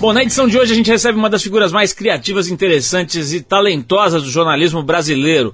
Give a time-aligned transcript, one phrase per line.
[0.00, 3.40] Bom, na edição de hoje a gente recebe uma das figuras mais criativas, interessantes e
[3.40, 5.52] talentosas do jornalismo brasileiro.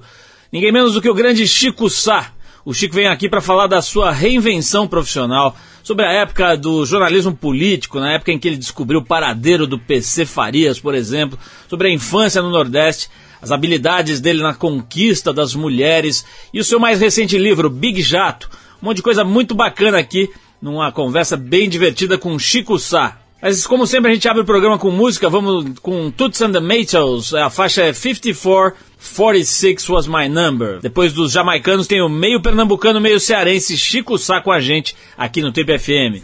[0.51, 2.31] Ninguém menos do que o grande Chico Sá.
[2.63, 7.35] O Chico vem aqui para falar da sua reinvenção profissional, sobre a época do jornalismo
[7.35, 11.87] político, na época em que ele descobriu o paradeiro do PC Farias, por exemplo, sobre
[11.87, 13.09] a infância no Nordeste,
[13.41, 16.23] as habilidades dele na conquista das mulheres
[16.53, 18.47] e o seu mais recente livro, Big Jato.
[18.79, 20.29] Um monte de coisa muito bacana aqui,
[20.61, 23.24] numa conversa bem divertida com Chico Sá.
[23.41, 26.59] Mas como sempre a gente abre o programa com música, vamos com Toots and the
[26.59, 30.79] Maytals, a faixa é 54, 46 was my number.
[30.79, 35.41] Depois dos jamaicanos tem o meio pernambucano, meio cearense Chico Sá com a gente aqui
[35.41, 36.21] no Trip FM.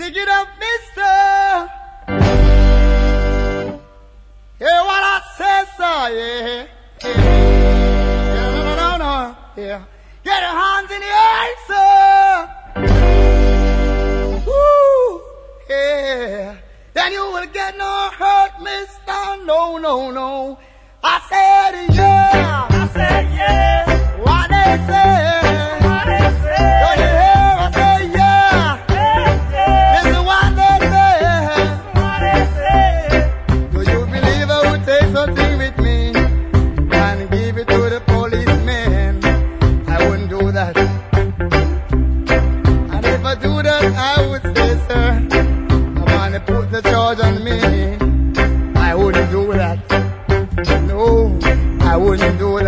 [10.24, 12.48] Get your hands in the air, sir.
[14.46, 15.22] Woo,
[15.68, 16.71] yeah.
[16.94, 19.45] Then you will get no hurt, mister.
[19.45, 20.58] No, no, no.
[21.04, 22.68] I said yeah.
[22.70, 24.18] I said yeah.
[24.26, 25.88] What they say.
[25.88, 27.10] What they say.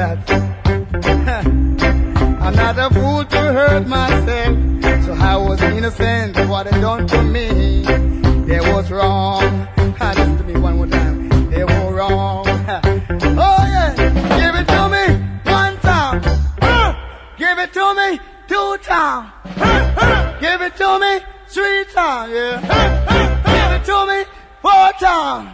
[0.03, 0.29] that.
[2.43, 4.57] I'm not a fool to hurt myself,
[5.05, 7.83] so I was innocent of what they done to me.
[8.49, 9.67] They was wrong.
[9.99, 11.29] Listen to me one more time.
[11.49, 12.45] They were wrong.
[13.35, 13.95] Oh yeah,
[14.41, 15.05] give it to me
[15.51, 16.21] one time.
[17.37, 19.31] Give it to me two times.
[20.41, 22.31] Give it to me three times.
[22.33, 22.59] Yeah.
[23.53, 24.23] Give it to me
[24.61, 25.52] four times.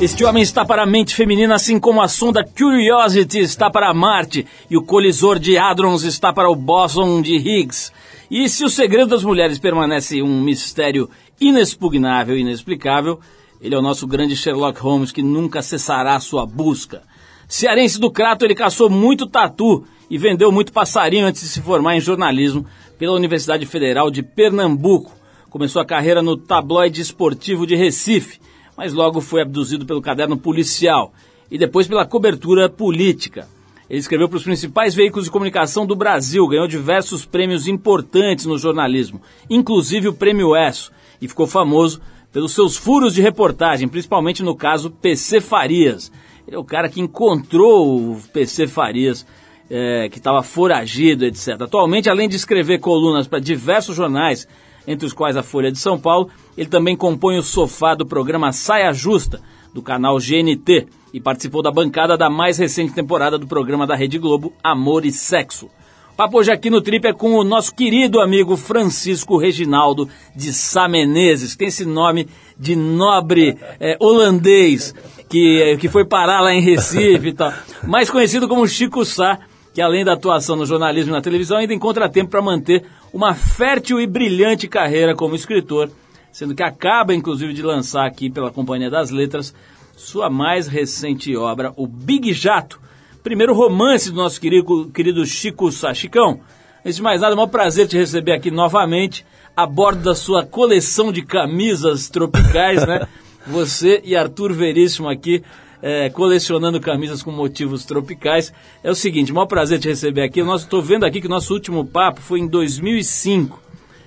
[0.00, 4.46] Este homem está para a mente feminina, assim como a sonda Curiosity está para Marte
[4.70, 7.92] e o colisor de Hadrons está para o bóson de Higgs.
[8.30, 13.20] E se o segredo das mulheres permanece um mistério inexpugnável e inexplicável,
[13.60, 17.02] ele é o nosso grande Sherlock Holmes que nunca cessará sua busca.
[17.46, 21.96] Cearense do Crato, ele caçou muito tatu e vendeu muito passarinho antes de se formar
[21.96, 22.66] em jornalismo
[23.02, 25.10] pela Universidade Federal de Pernambuco.
[25.50, 28.38] Começou a carreira no tabloide esportivo de Recife
[28.76, 31.12] mas logo foi abduzido pelo caderno policial
[31.50, 33.48] e depois pela cobertura política.
[33.90, 38.56] Ele escreveu para os principais veículos de comunicação do Brasil, ganhou diversos prêmios importantes no
[38.56, 39.20] jornalismo,
[39.50, 42.00] inclusive o Prêmio ESSO, e ficou famoso
[42.32, 46.12] pelos seus furos de reportagem, principalmente no caso PC Farias.
[46.46, 49.26] Ele é o cara que encontrou o PC Farias,
[49.74, 51.62] é, que estava foragido, etc.
[51.62, 54.46] Atualmente, além de escrever colunas para diversos jornais,
[54.86, 56.28] entre os quais a Folha de São Paulo,
[56.58, 59.40] ele também compõe o sofá do programa Saia Justa,
[59.72, 64.18] do canal GNT, e participou da bancada da mais recente temporada do programa da Rede
[64.18, 65.70] Globo Amor e Sexo.
[66.18, 70.86] papo hoje aqui no Trip é com o nosso querido amigo Francisco Reginaldo de Sá
[70.86, 72.28] Menezes, que tem esse nome
[72.58, 74.94] de nobre é, holandês,
[75.30, 77.52] que, que foi parar lá em Recife e tal.
[77.86, 79.38] Mais conhecido como Chico Sá,
[79.72, 83.34] que além da atuação no jornalismo e na televisão, ainda encontra tempo para manter uma
[83.34, 85.90] fértil e brilhante carreira como escritor,
[86.30, 89.54] sendo que acaba, inclusive, de lançar aqui pela Companhia das Letras
[89.96, 92.80] sua mais recente obra, o Big Jato,
[93.22, 95.94] primeiro romance do nosso querido, querido Chico Sá.
[95.94, 96.40] Chicão,
[96.84, 99.24] antes de mais nada, é um prazer te receber aqui novamente,
[99.56, 103.06] a bordo da sua coleção de camisas tropicais, né?
[103.46, 105.42] Você e Arthur Veríssimo aqui,
[105.82, 108.52] é, colecionando camisas com motivos tropicais.
[108.82, 110.40] É o seguinte, maior prazer te receber aqui.
[110.40, 113.60] Estou vendo aqui que o nosso último papo foi em 2005.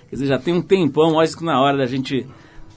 [0.10, 2.26] Quer dizer, já tem um tempão, acho que na hora da gente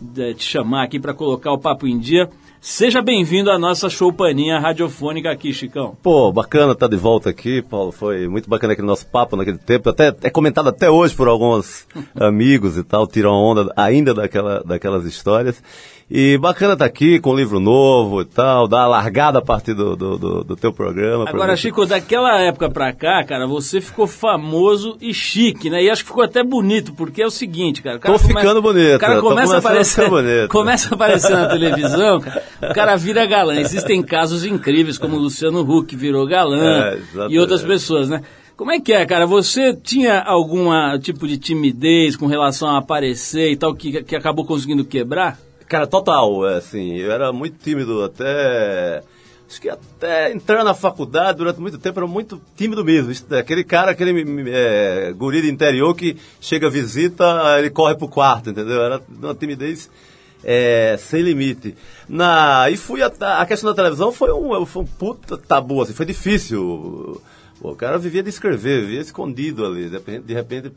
[0.01, 2.29] de, te chamar aqui para colocar o papo em dia.
[2.61, 5.97] Seja bem-vindo à nossa showpaninha radiofônica aqui, Chicão.
[6.03, 7.93] Pô, bacana estar tá de volta aqui, Paulo.
[7.93, 9.89] Foi muito bacana aquele nosso papo naquele tempo.
[9.89, 11.87] Até é comentado até hoje por alguns
[12.19, 15.63] amigos e tal, tiram onda ainda daquela, daquelas histórias.
[16.11, 19.43] E bacana estar tá aqui com um livro novo e tal, dar a largada a
[19.43, 21.27] partir do, do, do, do teu programa.
[21.29, 25.83] Agora, Chico, daquela época pra cá, cara, você ficou famoso e chique, né?
[25.83, 27.99] E acho que ficou até bonito, porque é o seguinte, cara.
[27.99, 28.41] O cara tô come...
[28.41, 28.97] ficando bonito.
[28.97, 30.49] O cara começa a aparecer, bonito.
[30.51, 33.57] começa a aparecer na televisão, cara, o cara vira galã.
[33.57, 38.23] Existem casos incríveis, como o Luciano Huck virou galã é, e outras pessoas, né?
[38.57, 39.27] Como é que é, cara?
[39.27, 40.71] Você tinha algum
[41.01, 45.39] tipo de timidez com relação a aparecer e tal, que, que acabou conseguindo quebrar?
[45.69, 49.03] Cara, total, é, assim, eu era muito tímido até.
[49.47, 53.13] Acho que até entrar na faculdade durante muito tempo era muito tímido mesmo.
[53.37, 57.25] Aquele cara, aquele é, guri interior que chega, visita,
[57.59, 58.83] ele corre pro quarto, entendeu?
[58.83, 59.91] Era uma timidez
[60.45, 61.75] é, sem limite.
[62.09, 65.93] Na, e fui a, a questão da televisão foi um, foi um puta tabu, assim,
[65.93, 67.21] foi difícil.
[67.61, 69.89] O cara vivia de escrever, vivia escondido ali.
[69.89, 70.73] De repente, de repente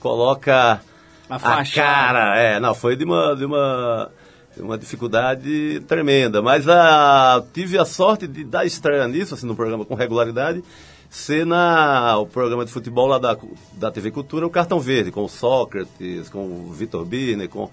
[0.00, 0.80] coloca
[1.28, 1.80] a, faixa.
[1.80, 2.38] a cara.
[2.38, 4.10] É, não, foi de uma, de uma,
[4.56, 6.42] de uma dificuldade tremenda.
[6.42, 10.62] Mas a, tive a sorte de dar estreia nisso, assim, no programa com regularidade,
[11.10, 13.36] ser na, o programa de futebol lá da,
[13.74, 17.70] da TV Cultura, o Cartão Verde, com o Sócrates, com o Vitor Birner, com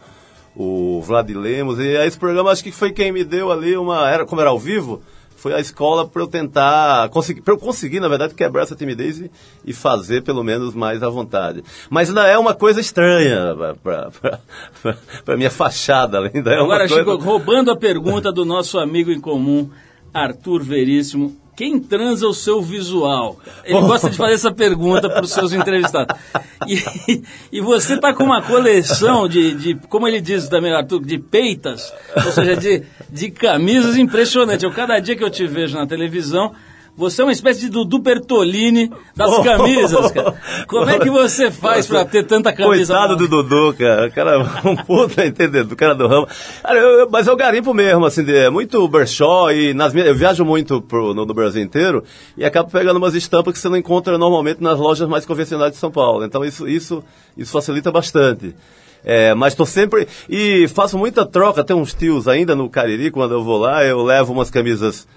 [0.56, 1.80] o Vlad Lemos.
[1.80, 4.10] E esse programa acho que foi quem me deu ali uma.
[4.10, 5.02] Era, como era ao vivo,
[5.40, 9.20] foi a escola para eu tentar, conseguir, para eu conseguir, na verdade, quebrar essa timidez
[9.20, 9.32] e,
[9.66, 11.64] e, fazer pelo menos mais à vontade.
[11.90, 13.56] Mas ainda é uma coisa estranha
[15.24, 16.20] para minha fachada.
[16.34, 16.96] Ainda é Agora, coisa...
[16.96, 19.70] Chico, roubando a pergunta do nosso amigo em comum,
[20.14, 23.38] Arthur Veríssimo, quem transa o seu visual?
[23.66, 26.16] Ele gosta de fazer essa pergunta para os seus entrevistados.
[26.66, 27.22] E,
[27.52, 31.94] e você está com uma coleção de, de, como ele diz também, Arthur, de peitas,
[32.16, 34.64] ou seja, de, de camisas impressionante.
[34.64, 36.54] Eu, cada dia que eu te vejo na televisão,
[37.00, 40.36] você é uma espécie de Dudu Bertolini das camisas, cara.
[40.68, 42.94] Como é que você faz para ter tanta camisa?
[42.94, 44.08] Coitado do Dudu, cara.
[44.08, 46.28] O cara é um puta entendendo, do cara do ramo.
[46.62, 50.16] Cara, eu, mas eu garimpo mesmo, assim, de, é muito Berchó e nas minhas, eu
[50.16, 52.04] viajo muito pro, no, no, Brasil inteiro
[52.36, 55.78] e acabo pegando umas estampas que você não encontra normalmente nas lojas mais convencionais de
[55.78, 56.26] São Paulo.
[56.26, 57.02] Então isso, isso,
[57.38, 58.54] isso facilita bastante.
[59.06, 60.06] É, mas estou sempre.
[60.30, 64.04] E faço muita troca, tem uns tios ainda no Cariri, quando eu vou lá, eu
[64.04, 65.08] levo umas camisas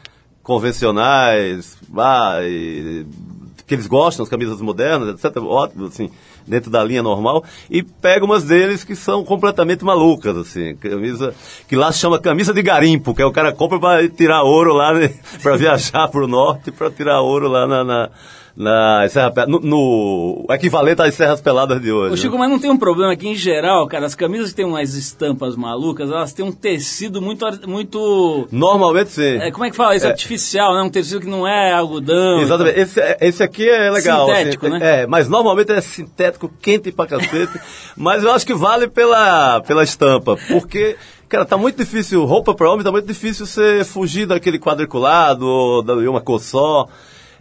[0.42, 3.06] convencionais, ah, e,
[3.66, 5.36] que eles gostam, as camisas modernas, etc.
[5.38, 6.10] Ótimo, assim,
[6.46, 7.44] dentro da linha normal.
[7.70, 10.76] E pega umas deles que são completamente malucas, assim.
[10.76, 11.34] Camisa,
[11.68, 14.72] que lá se chama camisa de garimpo, que é o cara compra para tirar ouro
[14.72, 18.10] lá, né, para viajar para o norte, para tirar ouro lá na, na
[18.56, 22.14] na Serra, no, no equivalente às Serras Peladas de hoje.
[22.14, 22.40] Ô Chico, né?
[22.40, 25.56] mas não tem um problema que, em geral, cara, as camisas que têm umas estampas
[25.56, 27.46] malucas, elas têm um tecido muito...
[27.66, 29.36] muito Normalmente sim.
[29.38, 30.06] É, como é que fala isso?
[30.06, 30.10] É.
[30.10, 30.82] Artificial, né?
[30.82, 32.40] Um tecido que não é algodão.
[32.40, 32.78] Exatamente.
[32.78, 34.30] Esse, esse aqui é legal.
[34.30, 34.38] Assim.
[34.38, 35.02] Sintético, assim, né?
[35.02, 35.80] É, mas normalmente é
[36.32, 37.60] sintético, quente pra cacete.
[37.96, 40.96] mas eu acho que vale pela, pela estampa, porque...
[41.28, 45.82] Cara, tá muito difícil, roupa para homem, tá muito difícil você fugir daquele quadriculado ou
[45.82, 46.86] de uma cor só.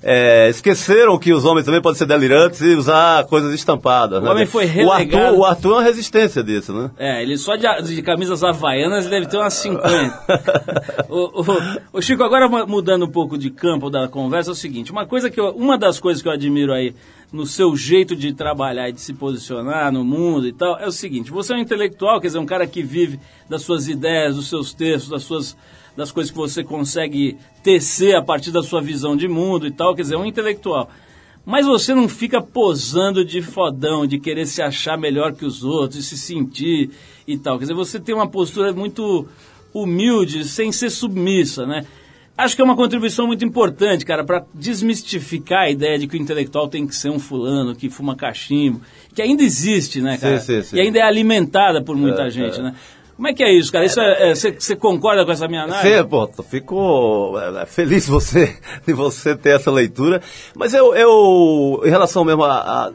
[0.03, 4.19] É, esqueceram que os homens também podem ser delirantes e usar coisas estampadas.
[4.19, 4.31] O né?
[4.31, 5.13] homem foi relegado.
[5.13, 6.91] O Arthur, o Arthur é uma resistência disso, né?
[6.97, 11.05] É, ele só de, de camisas havaianas deve ter umas 50.
[11.07, 11.45] o, o,
[11.93, 15.29] o, Chico, agora mudando um pouco de campo da conversa, é o seguinte, uma coisa
[15.29, 16.95] que eu, uma das coisas que eu admiro aí
[17.31, 20.91] no seu jeito de trabalhar e de se posicionar no mundo e tal, é o
[20.91, 24.49] seguinte, você é um intelectual, quer dizer, um cara que vive das suas ideias, dos
[24.49, 25.55] seus textos, das suas
[25.95, 29.95] das coisas que você consegue tecer a partir da sua visão de mundo e tal,
[29.95, 30.89] quer dizer, é um intelectual.
[31.45, 35.99] Mas você não fica posando de fodão, de querer se achar melhor que os outros,
[35.99, 36.91] de se sentir
[37.27, 37.57] e tal.
[37.57, 39.27] Quer dizer, você tem uma postura muito
[39.73, 41.85] humilde, sem ser submissa, né?
[42.37, 46.21] Acho que é uma contribuição muito importante, cara, para desmistificar a ideia de que o
[46.21, 48.81] intelectual tem que ser um fulano que fuma cachimbo,
[49.13, 50.39] que ainda existe, né, cara?
[50.39, 50.75] Sim, sim, sim.
[50.77, 52.63] E ainda é alimentada por muita É, gente, é.
[52.63, 52.75] né?
[53.21, 53.85] Como é que é isso, cara?
[53.85, 55.95] Isso é, é- você, você concorda com essa minha análise?
[55.95, 60.23] Sim, pô, fico é, é, feliz você, de você ter essa leitura.
[60.55, 62.91] Mas eu, eu em relação mesmo a, a-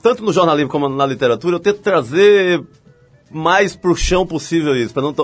[0.00, 2.62] Tanto no jornalismo como na literatura, eu tento trazer
[3.28, 5.14] mais pro chão possível isso, para não,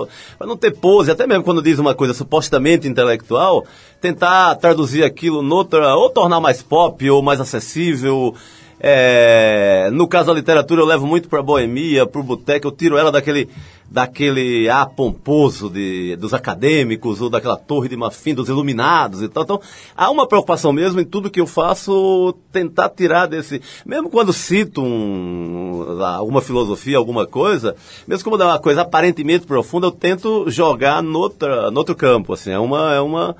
[0.41, 3.65] não ter pose, até mesmo quando diz uma coisa supostamente intelectual,
[4.01, 8.35] tentar traduzir aquilo noutra, ou tornar mais pop, ou mais acessível.
[8.79, 13.11] É, no caso da literatura, eu levo muito pra boemia, pro boteco, eu tiro ela
[13.11, 13.49] daquele,
[13.89, 19.43] daquele ar pomposo de, dos acadêmicos, ou daquela torre de marfim dos iluminados e tal.
[19.43, 19.61] Então,
[19.95, 23.61] há uma preocupação mesmo em tudo que eu faço, tentar tirar desse...
[23.85, 27.75] Mesmo quando cito um, alguma filosofia, alguma coisa,
[28.07, 32.51] mesmo quando é uma coisa aparentemente profunda, eu tento jogar noutra, noutro campo, assim.
[32.51, 32.93] É uma...
[32.93, 33.35] É uma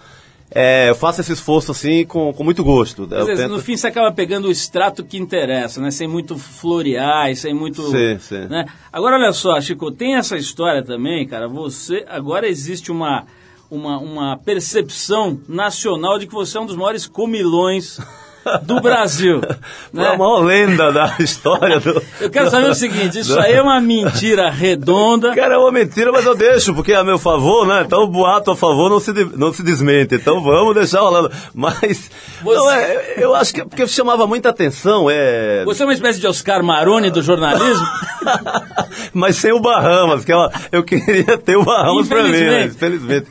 [0.49, 3.05] é, eu faço esse esforço assim com, com muito gosto.
[3.05, 5.91] Dizer, tento- No fim você acaba pegando o extrato que interessa, né?
[5.91, 7.81] Sem muito florear, sem muito.
[7.91, 8.47] Sim, sim.
[8.47, 8.65] Né?
[8.91, 11.47] Agora olha só, Chico, tem essa história também, cara.
[11.47, 12.05] Você.
[12.07, 13.25] Agora existe uma,
[13.69, 17.99] uma, uma percepção nacional de que você é um dos maiores comilões
[18.63, 19.41] do Brasil.
[19.93, 20.17] Foi a né?
[20.17, 22.01] maior lenda da história do.
[22.19, 25.33] Eu quero saber o seguinte, isso aí é uma mentira redonda.
[25.35, 27.83] Cara, é uma mentira, mas eu deixo, porque é a meu favor, né?
[27.85, 30.15] Então o boato a favor não se, não se desmente.
[30.15, 31.31] Então vamos deixar rolando.
[31.53, 32.09] Mas.
[32.41, 35.63] Você- Não, é, eu acho que é porque chamava muita atenção, é.
[35.65, 37.85] Você é uma espécie de Oscar Maroni do jornalismo?
[39.13, 42.65] mas sem o Bahamas, que ela, eu queria ter o Bahamas pra mim, né?
[42.65, 43.27] Infelizmente.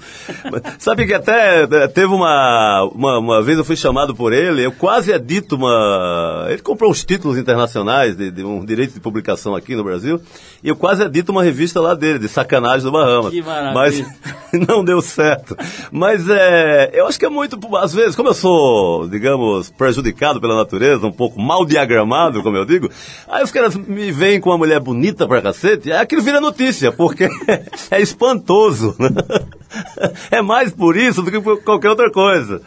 [0.79, 4.73] Sabe que até eh, teve uma, uma, uma vez eu fui chamado por ele, eu
[4.73, 6.47] quase edito uma.
[6.49, 10.21] Ele comprou uns títulos internacionais de, de um direito de publicação aqui no Brasil,
[10.63, 13.31] e eu quase edito uma revista lá dele, de sacanagem do Bahamas.
[13.31, 13.75] Que maravilha.
[13.75, 14.05] Mas
[14.69, 15.57] não deu certo.
[15.91, 20.57] Mas é, eu acho que é muito, às vezes, como eu sou, digamos, prejudicado pela
[20.57, 22.91] natureza, um pouco mal diagramado, como eu digo,
[23.29, 26.93] aí os caras me veem com uma mulher bonita pra cacete, aí aquilo vira notícia,
[26.93, 27.29] porque
[27.91, 28.95] é espantoso.
[28.99, 29.09] né?
[30.31, 32.63] É mais por isso do que por qualquer outra coisa.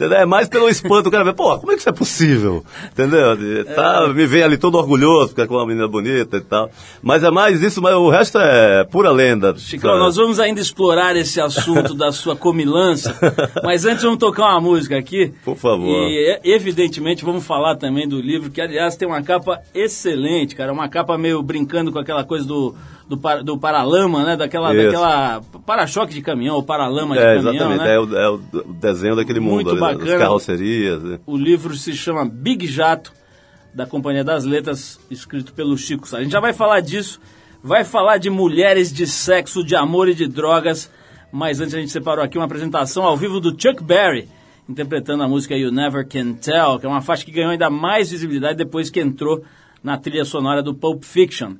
[0.00, 0.18] Entendeu?
[0.18, 2.64] É mais pelo espanto, o cara vê, pô, como é que isso é possível?
[2.90, 3.36] Entendeu?
[3.36, 6.70] De- Tá, Me vem ali todo orgulhoso, porque é com uma menina bonita e tal.
[7.02, 9.54] Mas é mais isso, mas o resto é pura lenda.
[9.58, 13.14] Chicão, nós vamos ainda explorar esse assunto da sua comilança,
[13.62, 15.32] mas antes vamos tocar uma música aqui.
[15.44, 15.86] Por favor.
[16.08, 20.72] E e, evidentemente vamos falar também do livro, que aliás tem uma capa excelente, cara,
[20.72, 22.74] uma capa meio brincando com aquela coisa do,
[23.08, 24.36] do, par- do paralama, né?
[24.36, 24.84] Daquela, Isso.
[24.86, 27.78] daquela para-choque de caminhão, ou paralama de É, caminhão, exatamente.
[27.84, 27.94] né?
[27.94, 28.38] É, o, é o
[28.80, 30.18] desenho daquele mundo Muito ali, bacana.
[30.18, 31.02] carrocerias.
[31.02, 31.20] né?
[31.26, 33.12] O livro se chama Big Jato,
[33.74, 36.18] da Companhia das Letras, escrito pelo Chico Sá.
[36.18, 37.20] A gente já vai falar disso,
[37.62, 40.90] vai falar de mulheres, de sexo, de amor e de drogas,
[41.32, 44.28] mas antes a gente separou aqui uma apresentação ao vivo do Chuck Berry,
[44.68, 48.10] interpretando a música You Never Can Tell, que é uma faixa que ganhou ainda mais
[48.10, 49.42] visibilidade depois que entrou
[49.82, 51.54] na trilha sonora do Pulp Fiction.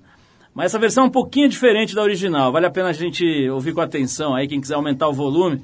[0.53, 3.73] Mas essa versão é um pouquinho diferente da original, vale a pena a gente ouvir
[3.73, 5.63] com atenção aí, quem quiser aumentar o volume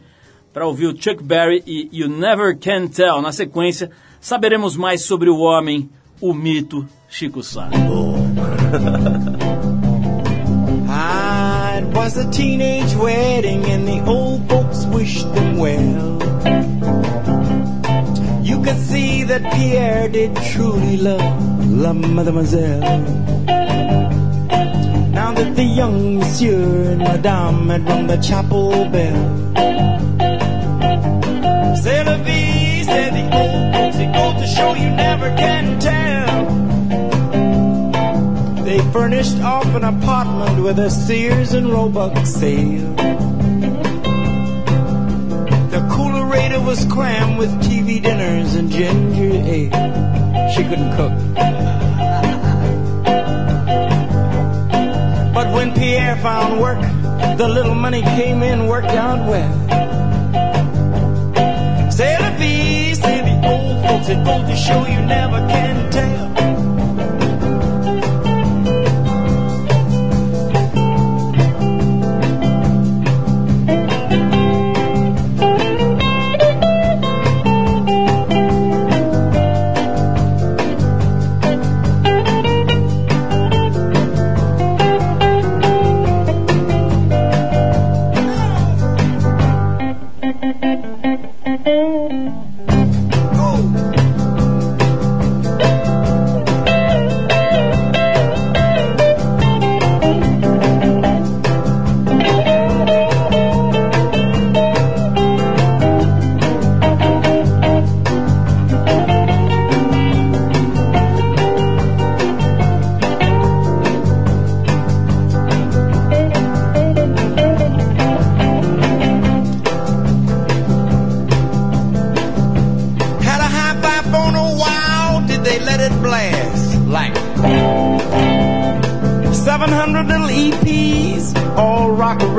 [0.56, 3.20] para ouvir o Chuck Berry e You Never Can Tell.
[3.20, 7.68] Na sequência, saberemos mais sobre o homem, o mito Chico Sá.
[10.88, 16.18] Ah, it was a teenage wedding and the old folks wished them well.
[18.42, 21.20] You could see that Pierre did truly love
[21.70, 22.80] La Mademoiselle.
[25.12, 29.95] Now that the young monsieur and madame had rung the chapel bell.
[34.58, 36.44] You never can tell.
[38.64, 42.94] They furnished off an apartment with a Sears and Roebuck sale.
[45.68, 50.50] The coolerator was crammed with TV dinners and ginger ale.
[50.52, 51.12] She couldn't cook.
[55.34, 56.80] But when Pierre found work,
[57.36, 59.75] the little money came in, worked out well.
[64.08, 66.15] Old folks, it goes to show you never can tell.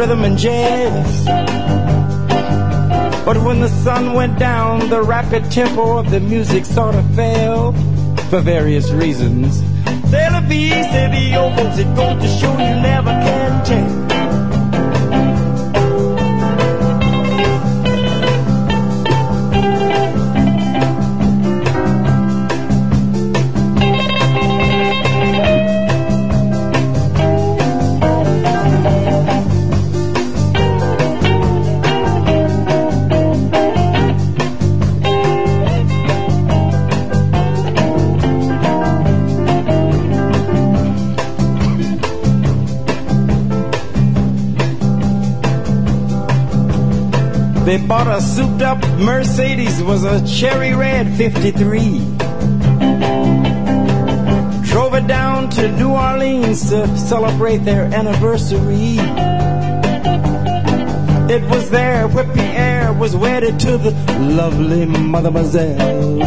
[0.07, 1.25] Rhythm, and jazz.
[3.25, 7.73] But when the sun went down, the rapid tempo of the music sort of fell
[8.29, 9.61] for various reasons.
[10.47, 14.07] Vie, c'est the old folks, it goes to show you never can tell.
[47.67, 51.99] They bought a souped up Mercedes, was a cherry red 53.
[54.71, 58.95] Drove it down to New Orleans to celebrate their anniversary.
[61.29, 66.21] It was there where Pierre was wedded to the lovely Mademoiselle.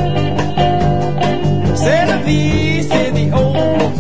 [1.74, 3.96] C'est la vie, say the old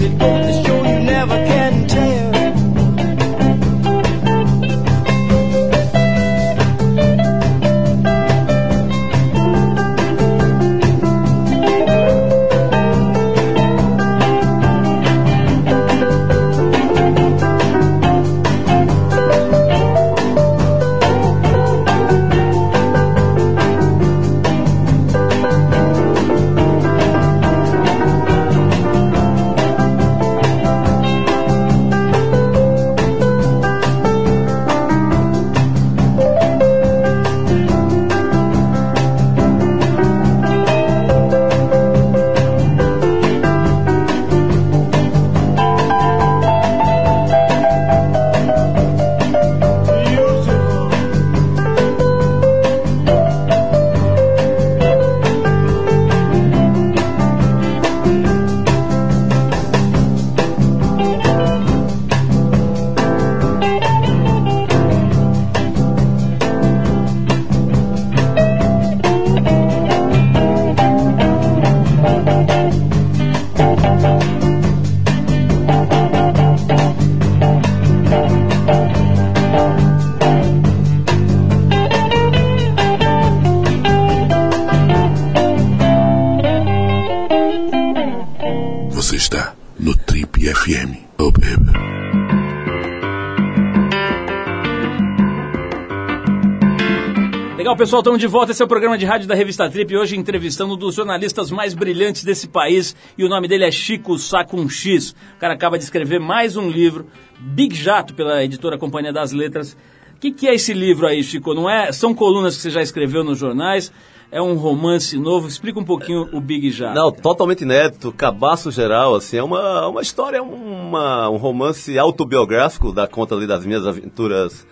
[97.80, 98.52] pessoal, estamos de volta.
[98.52, 99.96] Esse é o programa de rádio da revista Trip.
[99.96, 102.94] Hoje entrevistando um dos jornalistas mais brilhantes desse país.
[103.16, 105.12] E o nome dele é Chico Sá com X.
[105.36, 107.06] O cara acaba de escrever mais um livro,
[107.38, 109.78] Big Jato, pela editora Companhia das Letras.
[110.14, 111.54] O que, que é esse livro aí, Chico?
[111.54, 111.90] Não é?
[111.90, 113.90] São colunas que você já escreveu nos jornais?
[114.30, 115.48] É um romance novo?
[115.48, 116.94] Explica um pouquinho o Big Jato.
[116.94, 123.08] Não, totalmente inédito, cabaço geral, assim, é uma, uma história, uma, um romance autobiográfico, da
[123.08, 124.66] conta ali das minhas aventuras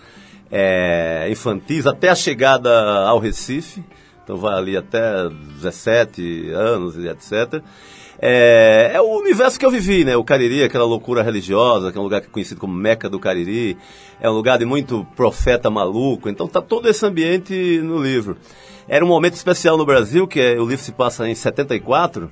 [0.50, 2.70] é, infantis, até a chegada
[3.06, 3.84] ao Recife,
[4.24, 7.62] então vai ali até 17 anos e etc.
[8.20, 10.16] É, é, o universo que eu vivi, né?
[10.16, 13.78] O Cariri, aquela loucura religiosa, que é um lugar é conhecido como Meca do Cariri,
[14.20, 18.36] é um lugar de muito profeta maluco, então tá todo esse ambiente no livro.
[18.88, 22.28] Era um momento especial no Brasil, que é, o livro se passa em 74,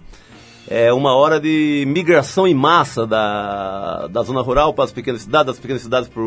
[0.68, 5.46] é uma hora de migração em massa da, da zona rural para as pequenas cidades,
[5.46, 6.22] das pequenas cidades para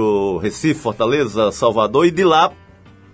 [0.00, 2.52] o Recife, Fortaleza, Salvador, e de lá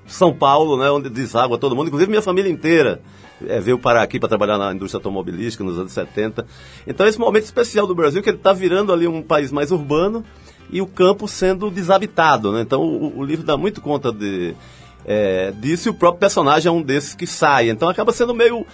[0.06, 3.00] São Paulo, né, onde deságua todo mundo, inclusive minha família inteira.
[3.46, 6.44] É, veio parar aqui para trabalhar na indústria automobilística nos anos 70.
[6.86, 10.24] Então, esse momento especial do Brasil, que ele está virando ali um país mais urbano
[10.70, 12.50] e o campo sendo desabitado.
[12.50, 12.62] Né?
[12.62, 14.56] Então, o, o livro dá muito conta de,
[15.04, 17.70] é, disso e o próprio personagem é um desses que sai.
[17.70, 18.66] Então, acaba sendo meio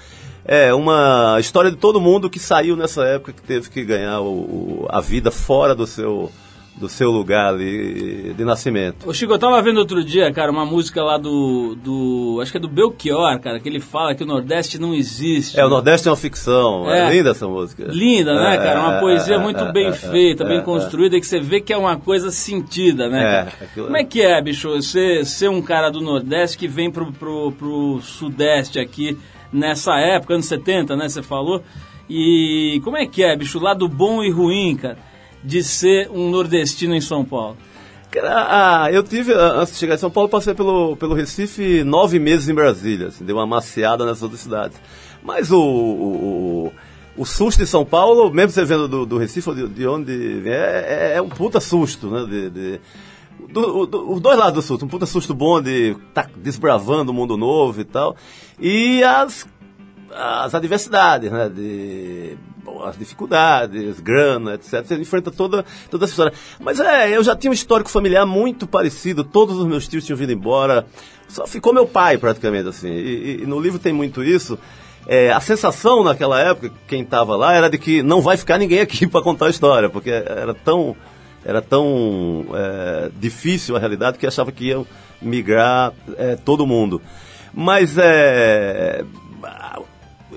[0.44, 4.32] é, uma história de todo mundo que saiu nessa época, que teve que ganhar o,
[4.32, 6.30] o, a vida fora do seu
[6.76, 9.08] do seu lugar ali de nascimento.
[9.08, 12.40] Ô Chico, eu tava vendo outro dia, cara, uma música lá do, do.
[12.42, 15.58] Acho que é do Belchior, cara, que ele fala que o Nordeste não existe.
[15.58, 16.90] É, o Nordeste é uma ficção.
[16.90, 17.84] É, é linda essa música.
[17.88, 18.80] Linda, né, cara?
[18.80, 22.30] Uma poesia muito bem feita, bem construída, e que você vê que é uma coisa
[22.30, 23.22] sentida, né?
[23.22, 23.52] Cara?
[23.74, 27.52] Como é que é, bicho, você ser um cara do Nordeste que vem pro, pro,
[27.52, 29.16] pro Sudeste aqui
[29.52, 31.08] nessa época, anos 70, né?
[31.08, 31.62] Você falou.
[32.10, 33.58] E como é que é, bicho?
[33.58, 34.98] Lado bom e ruim, cara,
[35.44, 37.57] de ser um nordestino em São Paulo?
[38.22, 42.48] Ah, eu tive, antes de chegar em São Paulo, passei pelo, pelo Recife nove meses
[42.48, 44.80] em Brasília, assim, uma maciada nessas outras cidades.
[45.22, 46.72] Mas o, o,
[47.16, 50.48] o susto de São Paulo, mesmo você vendo do, do Recife, ou de, de onde
[50.48, 52.24] é, é, é um puta susto, né?
[52.24, 52.80] De, de-
[53.48, 57.14] do- do- os dois lados do susto, um puta susto bom de tá desbravando o
[57.14, 58.16] mundo novo e tal.
[58.61, 59.46] E as,
[60.14, 61.48] as adversidades, né?
[61.48, 62.37] De,
[62.85, 64.85] as dificuldades, grana, etc.
[64.85, 66.33] Você enfrenta toda, toda essa história.
[66.61, 70.16] Mas é, eu já tinha um histórico familiar muito parecido, todos os meus tios tinham
[70.16, 70.87] vindo embora.
[71.29, 72.88] Só ficou meu pai, praticamente, assim.
[72.90, 73.00] E,
[73.40, 74.59] e- e no livro tem muito isso.
[75.07, 78.81] É, a sensação naquela época, quem estava lá, era de que não vai ficar ninguém
[78.81, 80.96] aqui para contar a história, porque era tão,
[81.44, 84.87] era tão é, difícil a realidade que achava que iam
[85.20, 87.00] migrar é, todo mundo.
[87.53, 89.05] Mas é,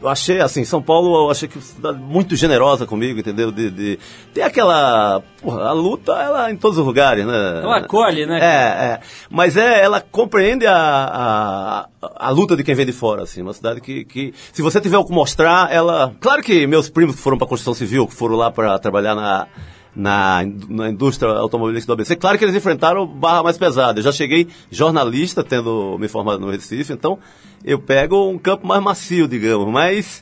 [0.01, 3.51] eu achei, assim, São Paulo, eu achei que cidade muito generosa comigo, entendeu?
[3.51, 3.99] De, de-
[4.33, 5.21] tem aquela.
[5.41, 7.61] Porra, a luta, ela é em todos os lugares, né?
[7.63, 8.39] Ela acolhe, né?
[8.39, 8.99] É, é.
[9.29, 13.41] Mas é, ela compreende a, a, a luta de quem vem de fora, assim.
[13.41, 16.13] Uma cidade que, que, se você tiver o que mostrar, ela.
[16.19, 19.15] Claro que meus primos que foram para a construção civil, que foram lá para trabalhar
[19.15, 19.47] na.
[19.95, 23.99] Na, na indústria automobilística do ABC, claro que eles enfrentaram barra mais pesada.
[23.99, 27.17] Eu já cheguei jornalista, tendo me formado no Recife, então
[27.65, 29.67] eu pego um campo mais macio, digamos.
[29.71, 30.21] Mas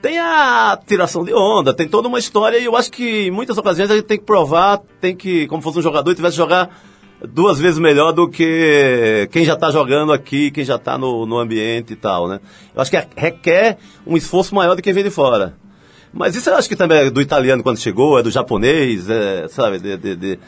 [0.00, 3.58] tem a tiração de onda, tem toda uma história e eu acho que em muitas
[3.58, 6.70] ocasiões a gente tem que provar, tem que, como fosse um jogador, tivesse que jogar
[7.26, 11.38] duas vezes melhor do que quem já está jogando aqui, quem já está no, no
[11.38, 12.40] ambiente e tal, né?
[12.74, 15.56] Eu acho que requer um esforço maior do que vem de fora.
[16.12, 19.46] Mas isso eu acho que também é do italiano quando chegou, é do japonês, é,
[19.48, 20.38] sabe, de, de- de-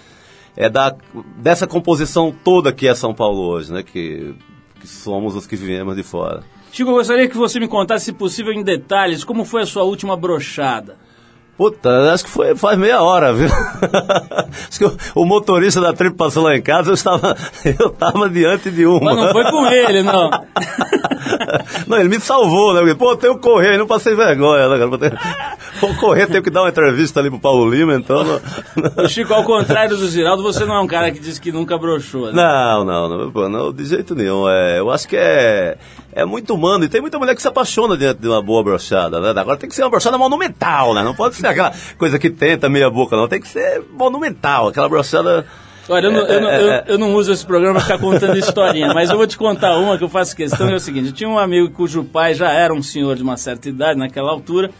[0.56, 0.94] é da,
[1.36, 3.82] dessa composição toda que é São Paulo hoje, né?
[3.82, 4.34] Que,
[4.80, 6.42] que somos os que vivemos de fora.
[6.72, 9.82] Chico, eu gostaria que você me contasse, se possível, em detalhes, como foi a sua
[9.84, 10.96] última brochada.
[11.56, 13.48] Puta, acho que foi faz meia hora, viu?
[14.68, 17.36] acho que o, o motorista da trip passou lá em casa, eu estava,
[17.78, 19.14] eu estava diante de uma.
[19.14, 20.30] Mas não foi com ele, não.
[21.86, 22.80] não, ele me salvou, né?
[22.80, 25.18] Porque, Pô, eu tenho que correr, não passei vergonha, né, cara?
[25.80, 28.22] Vou correr, tenho que dar uma entrevista ali pro Paulo Lima, então.
[28.24, 31.78] não- Chico, ao contrário do Ziraldo, você não é um cara que diz que nunca
[31.78, 32.32] broxou, né?
[32.32, 34.48] Não, não, não, pô, não, de jeito nenhum.
[34.48, 35.78] É, eu acho que é,
[36.12, 36.84] é muito humano.
[36.84, 39.30] E tem muita mulher que se apaixona diante de uma boa brochada, né?
[39.40, 41.02] Agora tem que ser uma brochada monumental, né?
[41.02, 43.28] Não pode ser aquela coisa que tenta meia boca, não.
[43.28, 45.46] Tem que ser monumental, aquela brochada.
[45.90, 46.84] Olha, eu não, eu, não, É, é, eu- é.
[46.88, 49.98] eu não uso esse programa pra ficar contando historinha, mas eu vou te contar uma
[49.98, 52.72] que eu faço questão, é o seguinte, eu tinha um amigo cujo pai já era
[52.72, 54.70] um senhor de uma certa idade naquela altura,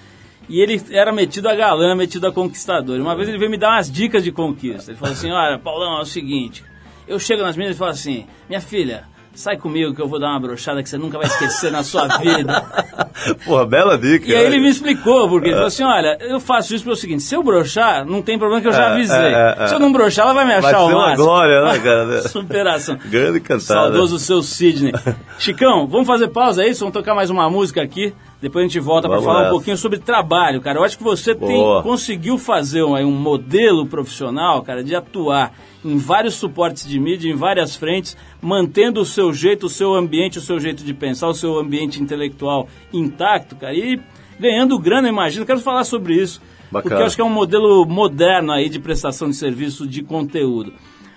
[0.49, 2.97] e ele era metido a galã, metido a conquistador.
[2.97, 4.91] E Uma vez ele veio me dar umas dicas de conquista.
[4.91, 6.65] Ele falou assim, olha, Paulão, é o seguinte,
[7.07, 10.29] eu chego nas meninas e falo assim, minha filha, sai comigo que eu vou dar
[10.31, 12.63] uma brochada que você nunca vai esquecer na sua vida.
[13.45, 14.27] Porra, bela dica.
[14.27, 14.47] E aí né?
[14.49, 17.43] ele me explicou, porque ele falou assim, olha, eu faço isso pelo seguinte, se eu
[17.43, 19.17] brochar, não tem problema que eu já É, avisei.
[19.17, 19.67] é, é, é.
[19.67, 21.25] Se eu não brochar, ela vai me Vai achar ser o uma máximo.
[21.25, 22.29] glória, né, cara?
[22.29, 22.99] Superação.
[23.07, 23.65] Grande cantada.
[23.65, 24.93] Saudoso seu Sidney.
[25.39, 26.73] Chicão, vamos fazer pausa aí?
[26.75, 28.13] Vamos tocar mais uma música aqui.
[28.41, 29.51] Depois a gente volta para falar um nessa.
[29.51, 30.79] pouquinho sobre trabalho, cara.
[30.79, 35.53] Eu acho que você tem, conseguiu fazer um, um modelo profissional, cara, de atuar
[35.85, 40.39] em vários suportes de mídia, em várias frentes, mantendo o seu jeito, o seu ambiente,
[40.39, 44.01] o seu jeito de pensar, o seu ambiente intelectual intacto, cara, e
[44.39, 45.45] ganhando grana, imagino.
[45.45, 46.41] Quero falar sobre isso.
[46.71, 46.83] Bacana.
[46.83, 50.73] Porque eu acho que é um modelo moderno aí de prestação de serviço de conteúdo.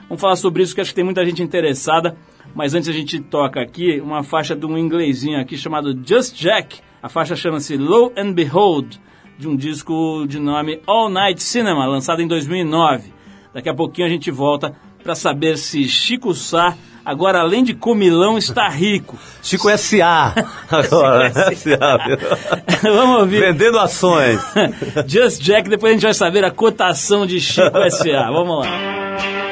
[0.09, 2.17] Vamos falar sobre isso, que acho que tem muita gente interessada.
[2.55, 6.79] Mas antes a gente toca aqui uma faixa de um inglesinho aqui chamado Just Jack.
[7.01, 8.97] A faixa chama-se Low and Behold,
[9.37, 13.11] de um disco de nome All Night Cinema, lançado em 2009.
[13.53, 18.37] Daqui a pouquinho a gente volta para saber se Chico Sá, agora além de comilão,
[18.37, 19.17] está rico.
[19.41, 20.33] Chico S.A.
[20.71, 21.31] Agora?
[22.81, 24.39] Vamos ouvir Vendendo ações.
[25.07, 28.31] Just Jack, depois a gente vai saber a cotação de Chico S.A.
[28.31, 29.42] Vamos lá.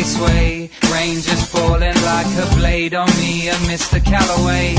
[0.00, 0.70] They sway.
[0.92, 4.02] Rain just falling like a blade on me, uh, and Mr.
[4.04, 4.76] Calloway.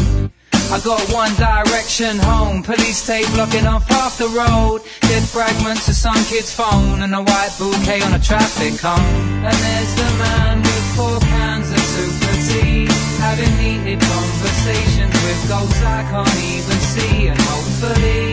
[0.73, 4.81] I got one direction home, police tape blocking off half the road.
[5.01, 9.45] Dead fragments of some kid's phone and a white bouquet on a traffic cone.
[9.45, 12.88] And there's the man with four cans of super tea,
[13.19, 17.27] having heated conversations with ghosts I can't even see.
[17.27, 18.23] And hopefully,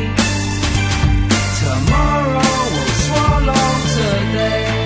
[1.59, 3.67] tomorrow will swallow
[3.99, 4.78] today.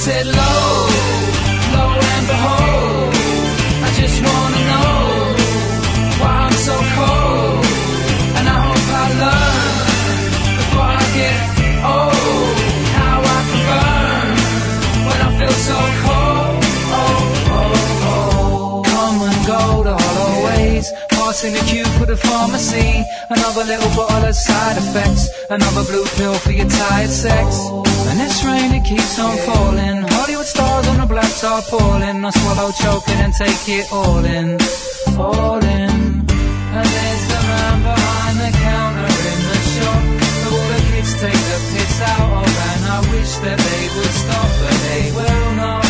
[0.00, 0.88] Said, low,
[1.74, 3.14] low and behold.
[3.84, 4.89] I just wanna know
[23.60, 25.28] Another little bottle of side effects.
[25.50, 27.60] Another blue pill for your tired sex.
[28.08, 30.00] And this rain, it keeps on falling.
[30.08, 32.24] Hollywood stars on the black tarpaulin.
[32.24, 34.56] I swallow, choking and take it all in.
[35.20, 35.92] All in.
[36.72, 40.02] And there's the man behind the counter in the shop.
[40.08, 42.48] That all the kids take the piss out of.
[42.48, 45.84] And I wish that they would stop, but they will not.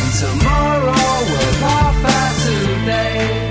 [0.00, 0.96] And tomorrow
[1.28, 3.47] we'll laugh at today.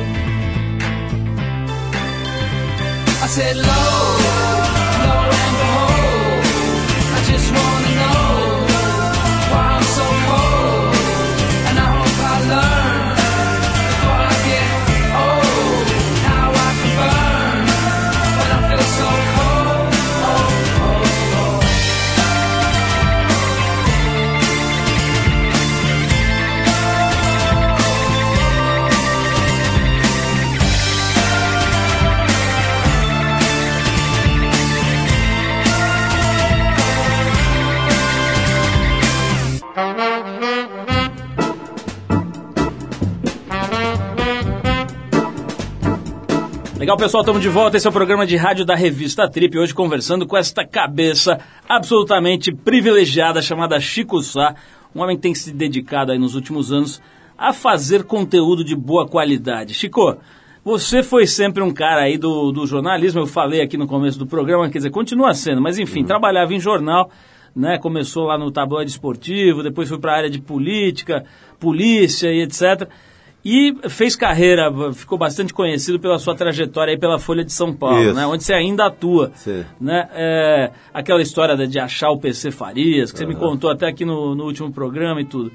[3.27, 3.63] I said low,
[5.03, 6.43] low and behold.
[7.11, 8.46] I just wanna know
[46.87, 47.75] Legal, pessoal, estamos de volta.
[47.75, 49.59] Esse é o programa de rádio da revista Trip.
[49.59, 54.55] Hoje conversando com esta cabeça absolutamente privilegiada chamada Chico Sá.
[54.95, 57.01] Um homem que tem se dedicado aí nos últimos anos
[57.37, 59.73] a fazer conteúdo de boa qualidade.
[59.73, 60.15] Chico,
[60.63, 63.19] você foi sempre um cara aí do, do jornalismo.
[63.19, 66.59] Eu falei aqui no começo do programa, quer dizer, continua sendo, mas enfim, trabalhava em
[66.61, 67.11] jornal.
[67.53, 71.25] Né, começou lá no tabloide esportivo, depois foi para a área de política,
[71.59, 72.87] polícia e etc.
[73.49, 78.03] E fez carreira, ficou bastante conhecido pela sua trajetória aí pela Folha de São Paulo,
[78.03, 78.13] Isso.
[78.13, 78.27] né?
[78.27, 79.31] Onde você ainda atua.
[79.35, 79.63] Sim.
[79.79, 80.05] Né?
[80.11, 84.35] É, aquela história de- achar o PC Farias, que você me contou até aqui no,
[84.35, 85.49] no último programa e tudo.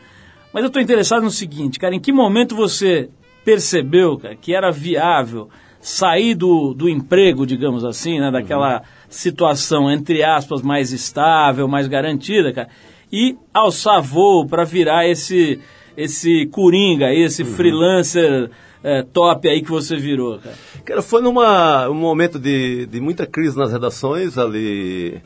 [0.55, 3.11] Mas eu estou interessado no seguinte, cara, em que momento você
[3.45, 8.31] percebeu cara, que era viável sair do, do emprego, digamos assim, né?
[8.31, 12.69] Daquela situação, entre aspas, mais estável, mais garantida, cara,
[13.13, 15.61] e alçar voo para virar esse
[15.97, 18.51] esse coringa esse freelancer
[18.85, 20.57] é, top aí que você virou, cara?
[20.85, 25.21] Cara, foi numa um momento de, de muita crise nas redações, ali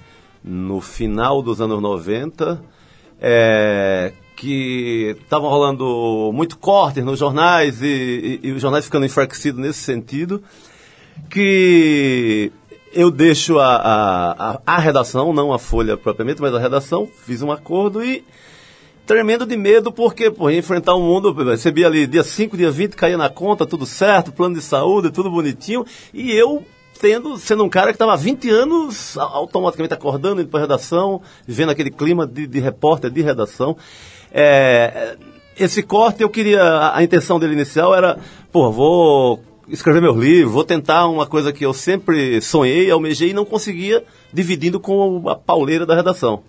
[0.44, 2.62] no final dos anos 90,
[3.20, 7.86] é, que estavam rolando muito cortes nos jornais e,
[8.42, 10.42] e- e os jornais ficando enfraquecidos nesse sentido,
[11.30, 12.52] que
[12.92, 17.42] eu deixo a, a, a, a redação, não a folha propriamente, mas a redação, fiz
[17.42, 18.22] um acordo e
[19.06, 23.16] tremendo de medo, porque, pô, enfrentar um mundo, recebia ali dia 5, dia 20, caía
[23.16, 26.64] na conta, tudo certo, plano de saúde, tudo bonitinho, e eu
[27.00, 31.70] tendo, sendo um cara que estava há 20 anos automaticamente acordando, indo para redação, vivendo
[31.70, 33.76] aquele clima de, de repórter, de redação.
[34.32, 35.16] É,
[35.58, 38.18] esse corte, eu queria, a, intenção dele inicial era,
[38.50, 43.34] pô, vou escrever meus livros, vou tentar uma coisa que eu sempre sonhei, almejei e
[43.34, 46.42] não conseguia, dividindo com a pauleira da redação.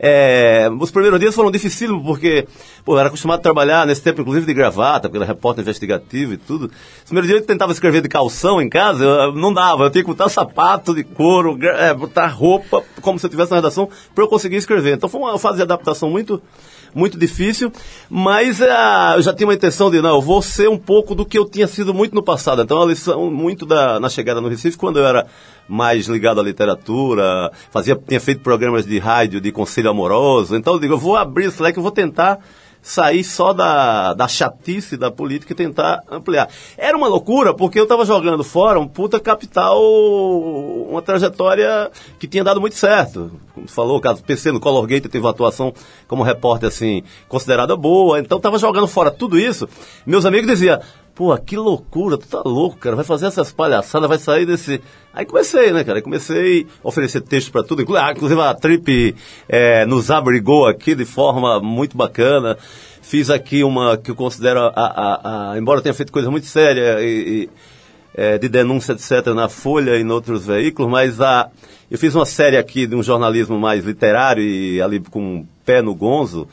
[0.00, 2.46] É, os primeiros dias foram dificílimos porque
[2.84, 6.34] pô, eu era acostumado a trabalhar nesse tempo, inclusive de gravata, porque era repórter investigativo
[6.34, 6.66] e tudo.
[6.66, 10.04] Os primeiros dias eu tentava escrever de calção em casa, eu- não dava, eu tinha
[10.04, 14.22] que botar sapato de couro, é, botar roupa, como se eu estivesse na redação, para
[14.22, 14.94] eu conseguir escrever.
[14.94, 16.40] Então foi uma fase de adaptação muito,
[16.94, 17.72] muito difícil,
[18.08, 21.24] mas é, eu já tinha uma intenção de, não, eu vou ser um pouco do
[21.24, 22.62] que eu tinha sido muito no passado.
[22.62, 25.26] Então a lição muito da, na chegada no Recife, quando eu era
[25.68, 30.56] mais ligado à literatura, fazia, tinha feito programas de rádio, de conselho amoroso.
[30.56, 32.38] Então eu digo, eu vou abrir esse leque, eu vou tentar
[32.82, 36.48] sair só da, da chatice da política e tentar ampliar.
[36.76, 39.78] Era uma loucura, porque eu estava jogando fora um puta capital,
[40.88, 43.30] uma trajetória que tinha dado muito certo.
[43.54, 45.72] Como falou, o caso PC no Color Gate teve uma atuação
[46.06, 48.18] como repórter, assim, considerada boa.
[48.18, 49.68] Então estava jogando fora tudo isso.
[50.06, 50.80] Meus amigos diziam,
[51.18, 54.80] Pô, que loucura, tu tá louco, cara, vai fazer essas palhaçadas, vai sair desse...
[55.12, 59.16] Aí comecei, né, cara, Aí comecei a oferecer texto pra tudo, ah, inclusive a Trip
[59.48, 62.56] eh, nos abrigou aqui de forma muito bacana,
[63.02, 67.00] fiz aqui uma que eu considero, a, a- a- embora tenha feito coisa muito séria
[67.00, 67.50] e, e,
[68.14, 71.50] eh, de denúncia, etc., na Folha e em outros veículos, mas a,
[71.90, 75.82] eu fiz uma série aqui de um jornalismo mais literário e ali com um pé
[75.82, 76.46] no gonzo,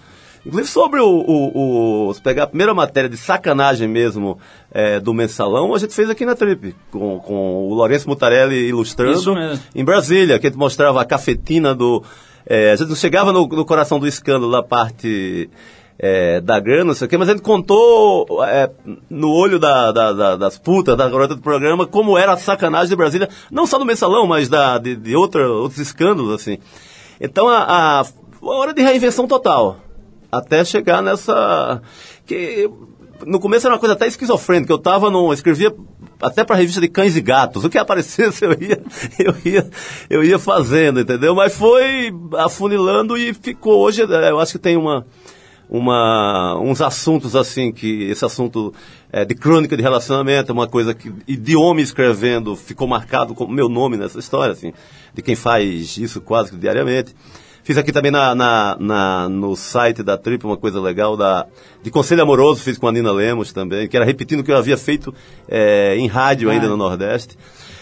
[0.45, 4.37] Inclusive sobre o, o, o- se pegar a primeira matéria de sacanagem mesmo
[4.71, 9.13] é, do mensalão, a gente fez aqui na Trip, com, com o Lourenço Mutarelli ilustrando
[9.17, 9.63] Isso mesmo.
[9.73, 12.03] em Brasília, que a gente mostrava a cafetina do.
[12.45, 15.49] é, a gente não chegava no, no coração do escândalo da parte
[15.97, 18.69] é, da grana, não sei o quê, mas a gente contou é,
[19.09, 22.89] no olho da- da- da- das putas, da garota do programa, como era a sacanagem
[22.89, 26.59] de Brasília, não só do mensalão, mas da, de, de outra, outros escândalos, assim.
[27.19, 28.05] Então a, a, a
[28.41, 29.77] hora de reinvenção total
[30.31, 31.81] até chegar nessa
[32.25, 32.69] que
[33.25, 34.71] no começo era uma coisa até esquizofrênica.
[34.71, 35.73] Eu tava no escrevia
[36.21, 37.63] até para revista de cães e gatos.
[37.63, 38.81] O que aparecesse eu ia,
[39.19, 39.69] eu ia,
[40.09, 41.35] eu ia fazendo, entendeu?
[41.35, 43.79] Mas foi afunilando e ficou.
[43.79, 45.05] Hoje é, eu acho que tem uma,
[45.69, 48.73] uma, uns assuntos assim que esse assunto
[49.11, 53.47] é, de crônica de relacionamento uma coisa que e de homem escrevendo ficou marcado com
[53.47, 54.73] meu nome nessa história assim,
[55.13, 57.15] de quem faz isso quase que diariamente.
[57.65, 61.47] Fiz aqui também na, na, na- no site da Trip uma coisa legal da,
[61.81, 64.57] de Conselho Amoroso, fiz com a Nina Lemos também, que era repetindo o que eu
[64.57, 65.11] havia feito
[65.49, 67.35] é, em rádio ainda no Nordeste.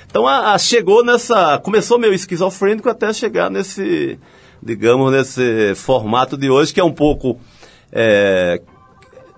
[0.10, 1.58] Então a, a- chegou nessa.
[1.60, 4.17] Começou meio esquizofrênico até chegar nesse,
[4.62, 7.38] digamos, nesse formato de hoje, que é um pouco
[7.91, 8.62] é,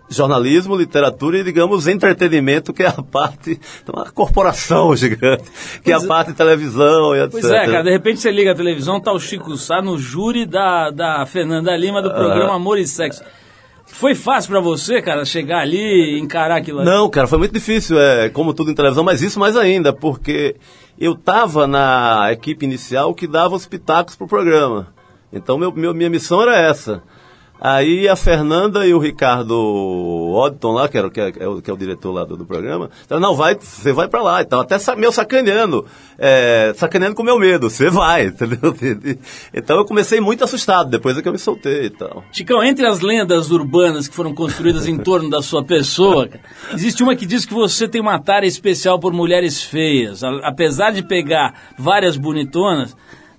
[0.09, 3.59] jornalismo, literatura e, digamos, entretenimento, que é a parte.
[3.91, 5.43] Uma corporação gigante,
[5.83, 6.07] que é a Pois é.
[6.07, 7.31] parte de televisão e etc.
[7.31, 10.45] Pois é, cara, de repente você liga a televisão, tá o Chico Sá no júri
[10.45, 13.23] da, da Fernanda Lima do programa Amor e Sexo.
[13.87, 15.77] Foi fácil pra você, cara, chegar ali
[16.15, 16.89] e encarar aquilo ali?
[16.89, 20.55] Não, cara, foi muito difícil, é, como tudo em televisão, mas isso mais ainda, porque
[20.99, 24.87] eu estava na equipe inicial que dava os pitacos pro programa.
[25.31, 27.03] Então, meu, meu- minha missão era essa.
[27.59, 29.55] Aí a Fernanda e o Ricardo
[30.33, 32.45] Oddton lá, que, era, que, é, é o, que é o diretor lá do, do
[32.45, 34.59] programa, disseram, não, vai, você vai pra lá e tal.
[34.59, 35.85] Até meu sacaneando,
[36.17, 38.75] é, sacaneando com meu medo, você vai, entendeu?
[39.53, 42.23] Então eu comecei muito assustado, depois é que eu me soltei e tal.
[42.31, 46.29] Chicão, entre as lendas urbanas que foram construídas em torno da sua pessoa,
[46.73, 50.23] existe uma que diz que você tem uma tara especial por mulheres feias.
[50.43, 52.95] Apesar de pegar várias bonitonas,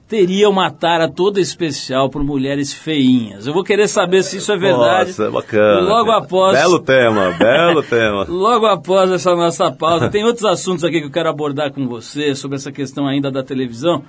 [0.08, 3.46] teria uma tara toda especial por mulheres feinhas.
[3.46, 5.10] Eu vou querer saber se isso é verdade.
[5.10, 5.80] Nossa, bacana.
[5.80, 6.56] Logo após.
[6.56, 8.24] Belo tema, belo tema.
[8.30, 12.34] Logo após essa nossa pausa, tem outros assuntos aqui que eu quero abordar com você
[12.34, 14.04] sobre essa questão ainda da televisão,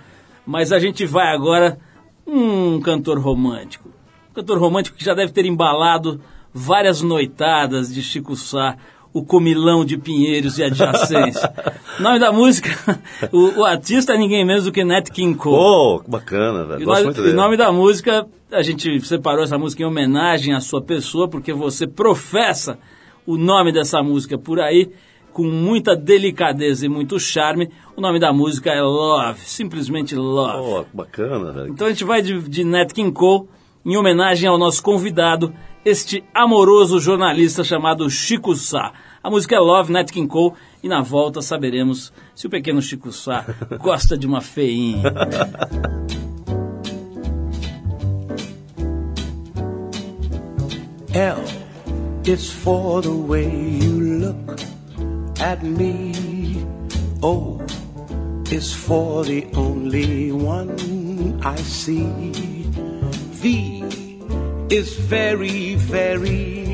[0.45, 1.79] mas a gente vai agora
[2.25, 3.89] um cantor romântico.
[4.31, 6.21] Um cantor romântico que já deve ter embalado
[6.53, 8.77] várias noitadas de Chico Sá,
[9.17, 11.51] o comilão de Pinheiros e adjacência.
[11.99, 12.69] nome da música,
[13.31, 15.57] o, o artista é ninguém menos do que Nat King Cole.
[15.57, 16.81] Pô, que bacana, velho.
[16.81, 20.83] E Gosto o nome da música, a gente separou essa música em homenagem à sua
[20.83, 22.77] pessoa, porque você professa
[23.25, 24.91] o nome dessa música por aí,
[25.33, 27.71] com muita delicadeza e muito charme.
[27.95, 30.57] O nome da música é Love, simplesmente Love.
[30.57, 31.69] Pô, que bacana, velho.
[31.69, 33.47] Então a gente vai de, de Nat King Cole,
[33.83, 35.51] em homenagem ao nosso convidado,
[35.83, 38.93] este amoroso jornalista chamado Chico Sá.
[39.27, 43.11] A música é Love, Nat King Cole, e na volta saberemos se o pequeno Chico
[43.11, 43.43] Sá
[43.77, 45.03] gosta de uma feinha.
[51.13, 51.43] L
[52.25, 53.49] is for the way
[53.81, 54.61] you look
[55.41, 56.65] at me.
[57.21, 57.59] O
[58.49, 60.71] is for the only one
[61.43, 62.31] I see.
[63.33, 63.83] V
[64.69, 66.66] is very, very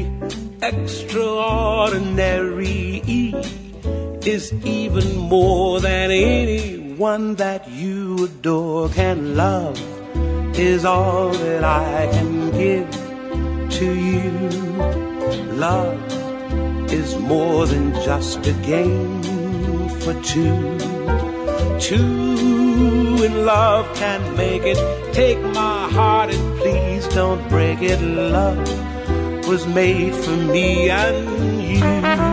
[0.64, 3.02] extraordinary.
[4.26, 9.78] Is even more than anyone that you adore can love
[10.58, 12.90] is all that I can give
[13.80, 14.32] to you.
[15.58, 16.00] Love
[16.92, 19.22] is more than just a game
[20.00, 20.78] for two.
[21.80, 24.78] Two in love can make it.
[25.14, 28.00] Take my heart and please don't break it.
[28.02, 28.93] Love
[29.48, 32.33] was made for me and you.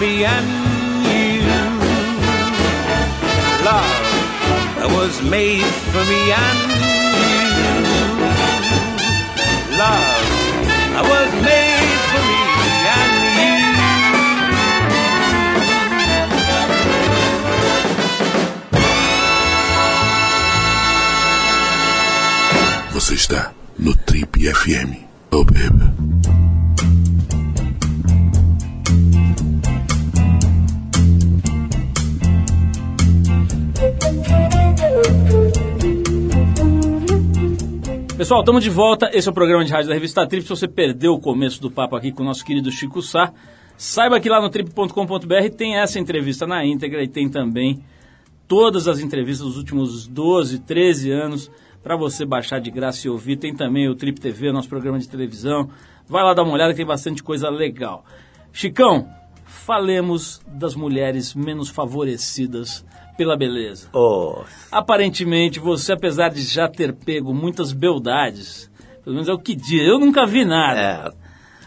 [0.00, 0.46] me and
[1.06, 1.42] you.
[3.64, 4.06] Love
[4.94, 6.58] was made for me and.
[9.78, 10.26] Love
[10.92, 12.42] that was made for me
[12.96, 13.56] and you.
[22.92, 24.90] Você está no Trip FM.
[25.30, 26.05] Oh, baby.
[38.16, 39.10] Pessoal, estamos de volta.
[39.12, 40.42] Esse é o programa de rádio da revista Trip.
[40.42, 43.30] Se você perdeu o começo do papo aqui com o nosso querido Chico Sá,
[43.76, 47.84] saiba que lá no trip.com.br tem essa entrevista na íntegra e tem também
[48.48, 51.50] todas as entrevistas dos últimos 12, 13 anos
[51.82, 53.36] para você baixar de graça e ouvir.
[53.36, 55.68] Tem também o Trip TV, nosso programa de televisão.
[56.08, 58.02] Vai lá dar uma olhada que tem bastante coisa legal.
[58.50, 59.06] Chicão,
[59.44, 62.82] falemos das mulheres menos favorecidas
[63.16, 63.88] pela beleza.
[63.92, 64.40] Oh,
[64.70, 68.70] Aparentemente, você, apesar de já ter pego muitas beldades,
[69.04, 70.80] pelo menos é o que diz, eu nunca vi nada.
[70.80, 71.10] é,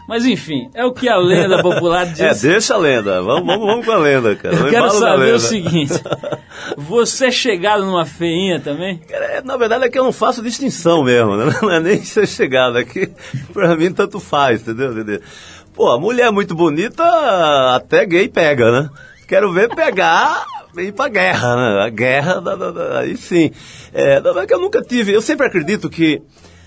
[0.08, 2.20] Mas enfim, é o que a lenda popular diz.
[2.20, 3.22] é, deixa a lenda.
[3.22, 4.54] Vamos, vamos, vamos com a lenda, cara.
[4.54, 5.94] eu quero saber o seguinte:
[6.76, 9.00] você é chegado numa feinha também?
[9.08, 11.52] É, Na verdade é que eu não faço distinção mesmo, né?
[11.62, 13.10] Não é nem ser chegado aqui.
[13.52, 14.92] Pra mim tanto faz, entendeu?
[14.92, 15.20] entendeu?
[15.74, 17.04] Pô, a mulher muito bonita,
[17.74, 18.90] até gay pega, né?
[19.26, 20.44] Quero ver pegar
[20.76, 21.82] ir pra guerra, né?
[21.84, 23.50] A guerra, da, da- da- aí sim.
[23.92, 26.22] É, na verdade que eu nunca tive, eu sempre acredito que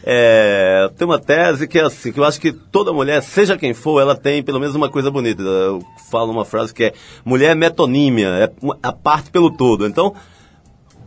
[0.05, 3.73] é, tem uma tese que é assim, que eu acho que toda mulher, seja quem
[3.73, 5.41] for, ela tem pelo menos uma coisa bonita.
[5.41, 5.81] Eu
[6.11, 6.93] falo uma frase que é,
[7.23, 8.51] mulher é metonímia, é
[8.81, 9.87] a parte pelo todo.
[9.87, 10.13] Então,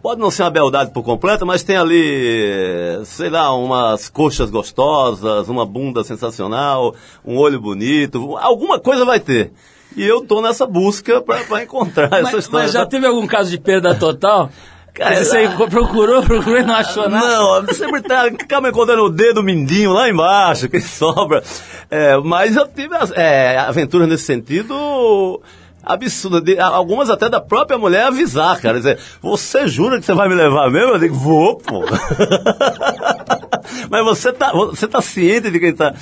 [0.02, 5.48] Pode não ser uma beldade por completa, mas tem ali, sei lá, umas coxas gostosas,
[5.48, 6.94] uma bunda sensacional,
[7.24, 9.50] um olho bonito, alguma coisa vai ter.
[9.96, 12.64] E eu tô nessa busca pra encontrar essa Mas, história.
[12.66, 14.50] mas já teve algum caso de perda total?
[14.92, 17.26] Cara, você procurou, procurou e não achou nada?
[17.26, 21.42] Não, sempre tá, acaba encontrando o dedo mindinho lá embaixo, que sobra.
[21.90, 25.40] É, mas eu tive é, aventuras nesse sentido
[25.82, 26.42] absurdas.
[26.42, 28.78] de- Algumas até da própria mulher avisar, cara.
[28.78, 30.92] Dizer, você jura que você vai me levar mesmo?
[30.94, 31.84] Eu digo, vou, pô.
[33.90, 35.94] mas você tá, você tá ciente de quem tá...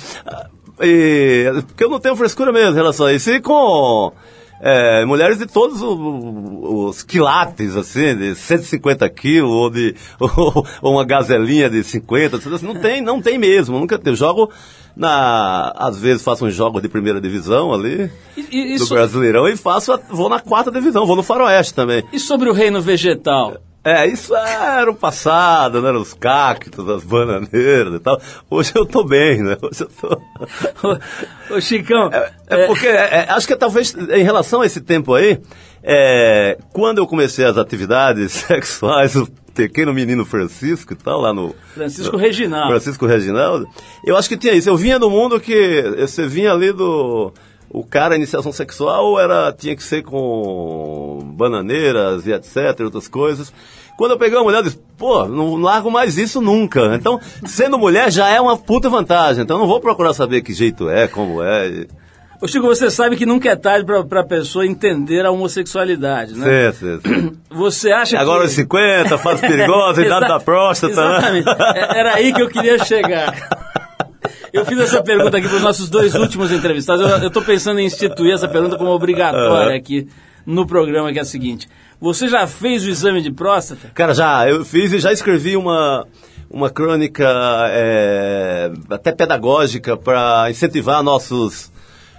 [0.81, 3.29] E, porque eu não tenho frescura mesmo em relação a isso.
[3.31, 4.11] E com...
[4.61, 10.93] É, mulheres de todos o- os quilates, assim, de 150 quilos, ou, de, ou, ou
[10.93, 14.13] uma gazelinha de 50, assim, não tem, não tem mesmo, nunca tem.
[14.13, 14.49] Eu jogo
[14.95, 19.45] na, às vezes faço uns jogos de primeira divisão ali, E- e- do so- Brasileirão,
[19.47, 22.03] e faço, vou na quarta divisão, vou no Faroeste também.
[22.13, 23.57] E sobre o reino vegetal?
[23.85, 25.91] É, isso era o passado, né?
[25.91, 28.19] Os cactos, as bananeiras e tal.
[28.49, 29.55] Hoje eu tô bem, né?
[29.61, 30.21] Hoje eu tô...
[31.55, 32.09] Ô, Chicão,
[32.47, 35.39] É porque, é, é, acho que talvez em relação a esse tempo aí,
[35.83, 41.53] é, quando eu comecei as atividades sexuais, o pequeno menino Francisco e tal, lá no...
[41.75, 42.69] Francisco Reginaldo.
[42.69, 43.69] Francisco Reginaldo,
[44.03, 44.67] eu acho que tinha isso.
[44.67, 47.31] Eu vinha do mundo que você vinha ali do...
[47.69, 53.51] O cara, a iniciação sexual era, tinha que ser com bananeiras e etc, outras coisas.
[53.97, 56.95] Quando eu peguei uma mulher, eu disse, pô, não largo mais isso nunca.
[56.95, 59.43] Então, sendo mulher já é uma puta vantagem.
[59.43, 61.85] Então, não vou procurar saber que jeito é, como é.
[62.41, 66.71] Ô, Chico, você sabe que nunca é tarde pra, pra pessoa entender a homossexualidade, né?
[66.73, 67.37] Sim, sim, sim.
[67.55, 68.47] Você acha Agora que...
[68.47, 71.45] os 50, fase perigosa, idade da próstata, Exatamente.
[71.45, 71.55] né?
[71.95, 73.33] Era aí que eu queria chegar.
[74.55, 77.21] Eu fiz essa pergunta aqui para os nossos dois últimos entrevistados.
[77.21, 80.07] Eu estou pensando em instituir essa pergunta como obrigatória aqui
[80.45, 81.67] no programa, que é a seguinte.
[81.99, 83.91] Você já fez o exame de próstata?
[83.93, 86.07] Cara, já, eu fiz e já escrevi uma,
[86.49, 87.25] uma crônica
[87.69, 91.69] é, até pedagógica para incentivar nossos,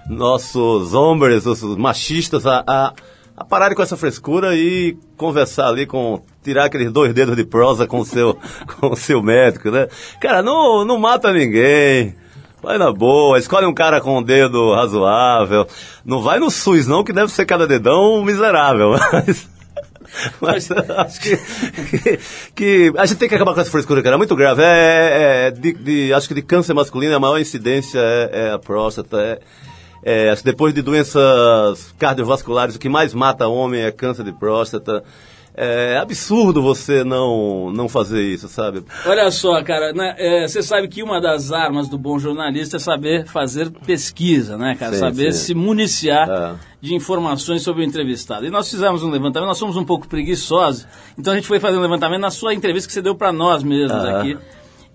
[0.07, 2.93] nossos homens, os machistas a, a,
[3.35, 7.87] a pararem com essa frescura e conversar ali com, tirar aqueles dois dedos de prosa
[7.87, 8.37] com o seu,
[8.79, 9.89] com o seu médico, né?
[10.21, 12.15] Cara, não, não mata ninguém.
[12.63, 15.67] Vai na boa, escolhe um cara com um dedo razoável.
[16.05, 18.93] Não vai no SUS, não, que deve ser cada dedão miserável.
[20.41, 22.19] Mas, mas acho que, que,
[22.55, 24.15] que a gente tem que acabar com essa frescura, cara.
[24.15, 24.63] É muito grave.
[24.63, 28.59] É, é, de, de- acho que de câncer masculino a maior incidência é, é a
[28.59, 29.21] próstata.
[29.21, 29.39] É,
[30.31, 35.03] é, depois de doenças cardiovasculares, o que mais mata homem é câncer de próstata.
[35.59, 38.85] É absurdo você não, não fazer isso, sabe?
[39.07, 42.79] Olha só, cara, né, é, você sabe que uma das armas do bom jornalista é
[42.79, 44.93] saber fazer pesquisa, né, cara?
[44.93, 45.39] Sim, saber sim.
[45.47, 46.55] se municiar É.
[46.83, 48.45] de informações sobre o entrevistado.
[48.45, 50.87] E nós fizemos um levantamento, nós somos um pouco preguiçosos,
[51.17, 53.63] então a gente foi fazer um levantamento na sua entrevista que você deu para nós
[53.63, 54.21] mesmos Ah.
[54.21, 54.37] aqui.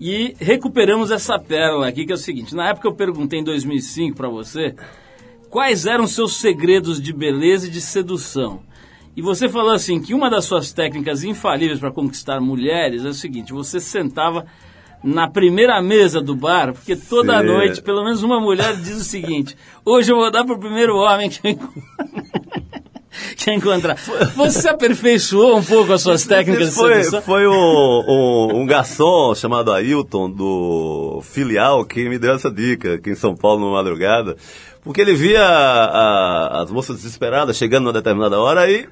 [0.00, 4.16] E recuperamos essa pérola aqui, que é o seguinte: na época eu perguntei em 2005
[4.16, 4.74] para você
[5.50, 8.60] quais eram seus segredos de beleza e de sedução.
[9.16, 13.14] E você falou assim que uma das suas técnicas infalíveis para conquistar mulheres é o
[13.14, 14.46] seguinte: você sentava
[15.04, 17.46] na primeira mesa do bar, porque toda Sim.
[17.46, 21.28] noite pelo menos uma mulher diz o seguinte: hoje eu vou dar pro primeiro homem
[21.28, 21.82] que eu encontro."
[23.36, 23.96] quer encontrar.
[24.36, 29.70] Você aperfeiçoou um pouco as suas técnicas de foi, foi o- o- um garçom chamado
[29.72, 34.36] Ailton, do filial, que me deu essa dica aqui em São Paulo, numa madrugada.
[34.82, 38.88] Porque ele via a- as moças desesperadas chegando numa determinada hora e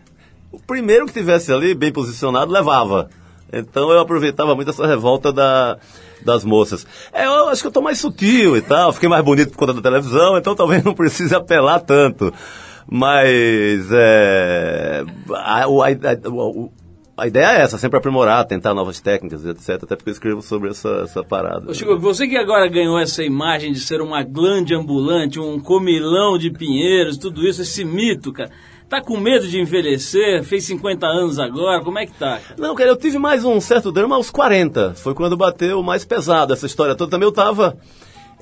[0.53, 3.09] o primeiro que tivesse ali, bem posicionado, levava.
[3.53, 5.77] Então eu aproveitava muito essa revolta da,
[6.25, 6.87] das moças.
[7.13, 9.75] É, eu acho que eu tô mais sutil e tal, fiquei mais bonito por conta
[9.75, 12.33] da televisão, então talvez não precise apelar tanto.
[12.89, 16.69] Mas é, a, a- a-
[17.17, 19.83] a ideia é essa, sempre aprimorar, tentar novas técnicas, etc.
[19.83, 21.71] Até porque eu escrevo sobre essa, essa parada.
[21.71, 26.39] Ô, Chico, você que agora ganhou essa imagem de ser uma glande ambulante, um comilão
[26.39, 28.51] de pinheiros, tudo isso, esse mito, cara.
[28.91, 30.43] Tá com medo de envelhecer?
[30.43, 31.81] Fez 50 anos agora?
[31.83, 32.41] Como é que tá?
[32.59, 34.95] Não, cara, eu tive mais um certo drama aos 40.
[34.97, 37.09] Foi quando bateu mais pesado essa história toda.
[37.09, 37.79] Também eu tava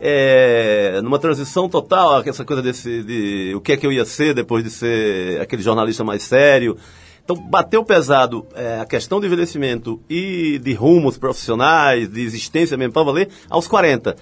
[0.01, 4.33] é, numa transição total, essa coisa desse, de o que é que eu ia ser
[4.33, 6.79] depois de ser aquele jornalista mais sério.
[7.23, 12.95] Então, bateu pesado é, a questão do envelhecimento e de rumos profissionais, de existência mesmo
[12.95, 14.17] para valer, aos 40.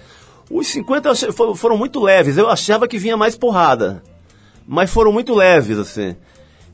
[0.51, 2.37] Os 50 eu achei- foram muito leves.
[2.37, 4.03] Eu achava que vinha mais porrada.
[4.67, 6.15] Mas foram muito leves, assim.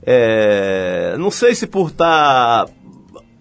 [0.06, 2.66] É, não sei se por estar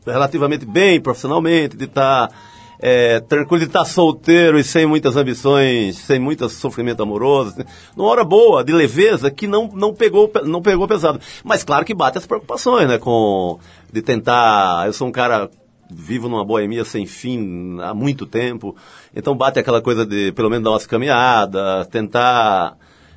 [0.06, 2.30] relativamente bem profissionalmente, de estar
[2.78, 7.64] é, tranquilo, de estar solteiro e sem muitas ambições, sem muito sofrimento amoroso, assim,
[7.96, 11.20] numa hora boa, de leveza, que não, não, pegou, pe- não pegou pesado.
[11.42, 12.98] Mas claro que bate as preocupações, né?
[12.98, 13.58] Com,
[13.92, 14.86] de tentar.
[14.86, 15.48] Eu sou um cara
[15.90, 18.74] vivo numa boemia sem fim há muito tempo,
[19.14, 22.76] então bate aquela coisa de pelo menos dar umas caminhadas, tentar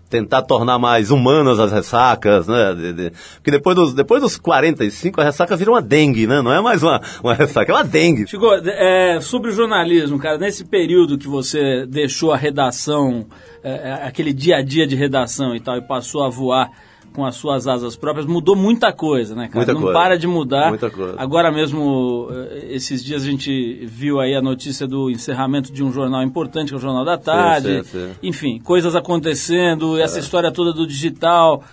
[0.09, 2.73] tentar tornar mais humanas as ressacas, né?
[2.75, 6.41] De- de- Porque depois dos, depois dos 45, a ressaca vira uma dengue, né?
[6.41, 8.27] Não é mais uma, uma ressaca, é uma dengue.
[8.27, 13.25] Chico, é, sobre o jornalismo, cara, nesse período que você deixou a redação,
[13.63, 16.69] é, é, aquele dia a dia de redação e tal, e passou a voar
[17.15, 19.59] com as suas asas próprias, mudou muita coisa, né, cara?
[19.59, 19.97] Muita Não coisa.
[19.97, 20.69] para de mudar.
[20.69, 21.15] Muita coisa.
[21.17, 25.91] Agora mesmo, eh, esses dias a gente viu aí a notícia do encerramento de um
[25.91, 27.83] jornal importante, que é o Jornal da Tarde.
[27.85, 28.11] sim, sim.
[28.21, 31.63] Enfim, coisas acontecendo, essa história toda do digital.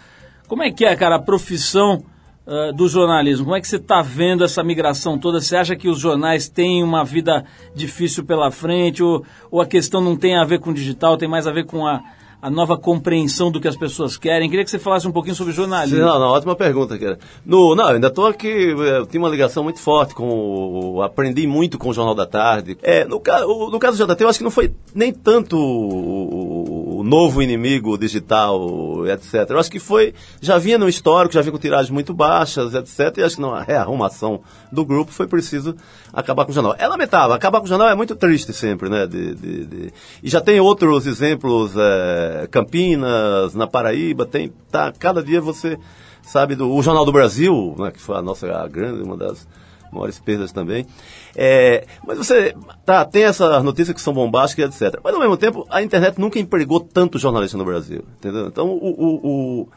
[0.46, 2.04] Como é que é, cara, a profissão
[2.46, 3.44] ah, do jornalismo?
[3.44, 5.40] Como é que você está vendo essa migração toda?
[5.40, 9.02] Você acha que os jornais têm uma vida difícil pela frente?
[9.02, 11.66] Ou, ou a questão não tem a ver com o digital, tem mais a ver
[11.66, 12.02] com a,
[12.42, 14.50] a nova compreensão do que as pessoas querem?
[14.50, 16.00] Queria que você falasse um pouquinho sobre jornalismo.
[16.00, 17.16] Não, não, ótima pergunta, cara.
[17.46, 21.90] No, não, ainda estou aqui, eu tinha uma ligação muito forte com aprendi muito com
[21.90, 22.76] o Jornal da Tarde.
[22.82, 23.22] É, no,
[23.70, 29.06] no caso do JT, eu acho que não foi nem tanto o, novo inimigo digital,
[29.06, 29.50] etc.
[29.50, 33.18] Eu acho que foi, já vinha no histórico, já vinha com tiragens muito baixas, etc.
[33.18, 34.40] E acho que na rearrumação
[34.70, 35.74] do grupo foi preciso
[36.12, 36.74] acabar com o jornal.
[36.78, 39.06] É lamentável, acabar com o jornal é muito triste sempre, né?
[39.06, 39.92] de- de- de-
[40.22, 45.78] E já tem outros exemplos, é, Campinas, na Paraíba, tem, tá, cada dia você
[46.22, 49.46] sabe do o Jornal do Brasil, né, que foi a nossa a grande, uma das
[49.92, 50.86] maiores perdas também.
[51.36, 54.98] É, mas você tá, tem essas notícias que são bombásticas, etc.
[55.04, 58.46] Mas ao mesmo tempo, a internet nunca empregou tanto jornalista no Brasil, entendeu?
[58.46, 59.68] Então, o, o- o-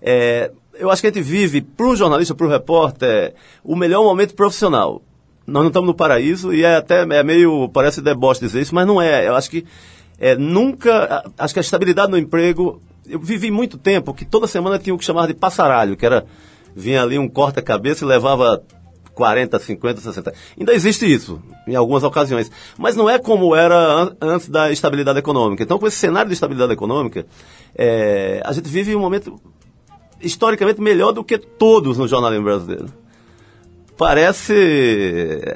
[0.00, 3.34] é, eu acho que a gente vive, para o jornalista, para o repórter,
[3.64, 5.02] o melhor momento profissional.
[5.46, 8.86] Nós não estamos no paraíso e é até é meio, parece deboche dizer isso, mas
[8.86, 9.26] não é.
[9.26, 9.64] Eu acho que
[10.18, 14.78] é, nunca, acho que a estabilidade no emprego, eu vivi muito tempo que toda semana
[14.78, 16.26] tinha o que chamar de passaralho, que era,
[16.76, 18.62] vinha ali um corta-cabeça e levava
[19.18, 20.32] 40, 50, 60.
[20.56, 22.48] Ainda existe isso, em algumas ocasiões.
[22.78, 25.64] Mas não é como era an- antes da estabilidade econômica.
[25.64, 27.26] Então, com esse cenário de estabilidade econômica,
[27.76, 29.34] é, a gente vive um momento
[30.20, 32.86] historicamente melhor do que todos no jornalismo brasileiro.
[33.96, 34.54] Parece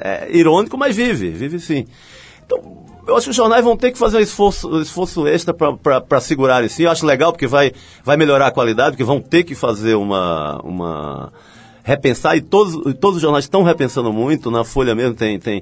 [0.01, 1.85] é, irônico, mas vive, vive sim.
[2.45, 5.53] Então, eu acho que os jornais vão ter que fazer um esforço, um esforço extra
[5.53, 6.83] para segurar si.
[6.83, 7.71] Eu acho legal porque vai,
[8.03, 11.31] vai melhorar a qualidade, porque vão ter que fazer uma, uma
[11.83, 14.49] repensar, e todos, todos os jornais estão repensando muito.
[14.49, 15.61] Na Folha mesmo tem, tem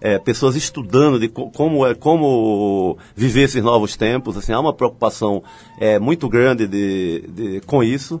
[0.00, 4.36] é, pessoas estudando de co- como, é, como viver esses novos tempos.
[4.36, 5.42] Assim, há uma preocupação
[5.78, 8.20] é, muito grande de, de, com isso.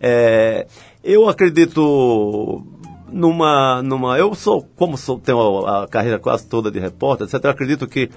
[0.00, 0.66] É,
[1.02, 2.62] eu acredito
[3.10, 4.18] numa, numa.
[4.18, 7.44] Eu sou, como sou, tenho a, a carreira quase toda de repórter, etc.
[7.46, 8.10] Acredito que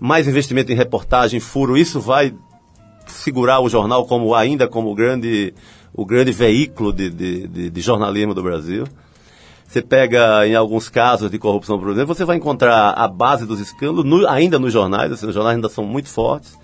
[0.00, 2.32] mais investimento em reportagem, furo, isso vai
[3.06, 5.54] segurar o jornal como ainda como grande,
[5.96, 8.84] o grande veículo de, de, de, de jornalismo do Brasil.
[9.66, 13.58] Você pega em alguns casos de corrupção, por exemplo, você vai encontrar a base dos
[13.58, 16.56] escândalos no- ainda nos jornais, assim, os jornais ainda são muito fortes.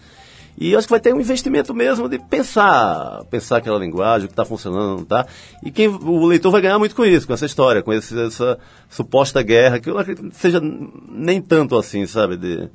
[0.56, 4.34] E acho que vai ter um investimento mesmo de pensar, pensar aquela linguagem, o que
[4.34, 5.26] está funcionando, não está.
[5.64, 8.58] E quem, o leitor vai ganhar muito com isso, com essa história, com esse- essa
[8.88, 10.60] suposta guerra, que eu não acredito que seja
[11.10, 12.36] nem tanto assim, sabe?
[12.36, 12.68] De,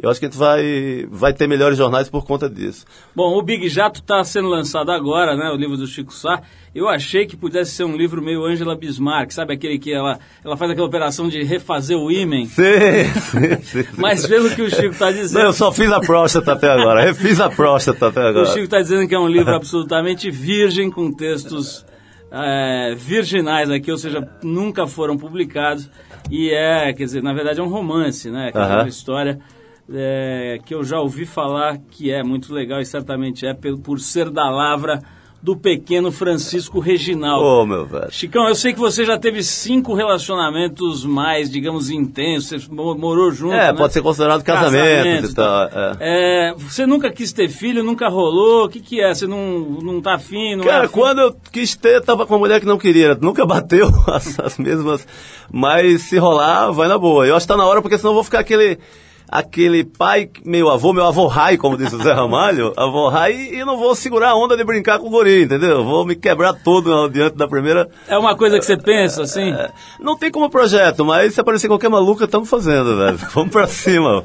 [0.00, 2.86] Eu acho que a gente vai, vai ter melhores jornais por conta disso.
[3.16, 5.50] Bom, o Big Jato está sendo lançado agora, né?
[5.50, 6.40] O livro do Chico Sá.
[6.72, 10.56] Eu achei que pudesse ser um livro meio Angela Bismarck, sabe aquele que ela, ela
[10.56, 12.46] faz aquela operação de refazer o ímen?
[12.46, 12.62] Sim,
[13.20, 13.88] sim, sim.
[13.96, 17.02] Mas pelo que o Chico está Não, dizendo, eu só fiz a próstata até agora.
[17.02, 18.46] Refiz a próstata até o agora.
[18.46, 21.84] Chico está dizendo que é um livro absolutamente virgem, com textos
[22.30, 25.88] é, virginais aqui, ou seja, nunca foram publicados.
[26.30, 28.52] E é, quer dizer, na verdade é um romance, né?
[28.52, 29.40] Que é uma história
[29.92, 34.00] é, que eu já ouvi falar que é muito legal e certamente é pelo- por
[34.00, 35.00] ser da lavra
[35.40, 37.44] do pequeno Francisco Reginaldo.
[37.44, 38.10] Ô, meu velho.
[38.10, 42.64] Chicão, eu sei que você já teve cinco relacionamentos mais, digamos, intensos.
[42.64, 43.54] Você mo- morou junto.
[43.54, 43.72] É, né?
[43.72, 45.62] pode ser considerado casamento e tal.
[45.68, 45.96] é.
[46.00, 48.64] É, você nunca quis ter filho, nunca rolou.
[48.64, 49.14] O que, que é?
[49.14, 50.56] Você não, não tá afim?
[50.56, 50.92] Não é Cara, afim?
[50.94, 53.14] quando eu quis ter, tava com uma mulher que não queria.
[53.14, 55.06] Nunca bateu as, as mesmas.
[55.52, 57.24] Mas se rolar, vai na boa.
[57.28, 58.76] Eu acho que tá na hora, porque senão eu vou ficar aquele.
[59.30, 63.62] Aquele pai, meu avô, meu avô rai, como disse o Zé Ramalho, avô rai, e
[63.62, 65.78] não vou segurar a onda de brincar com o guri, entendeu?
[65.78, 67.88] Eu Vou me quebrar todo diante da primeira.
[68.06, 69.52] É uma coisa que você pensa, assim?
[69.52, 69.70] É,
[70.00, 73.18] não tem como projeto, mas se aparecer qualquer maluca, estamos fazendo, velho.
[73.34, 74.22] Vamos pra cima.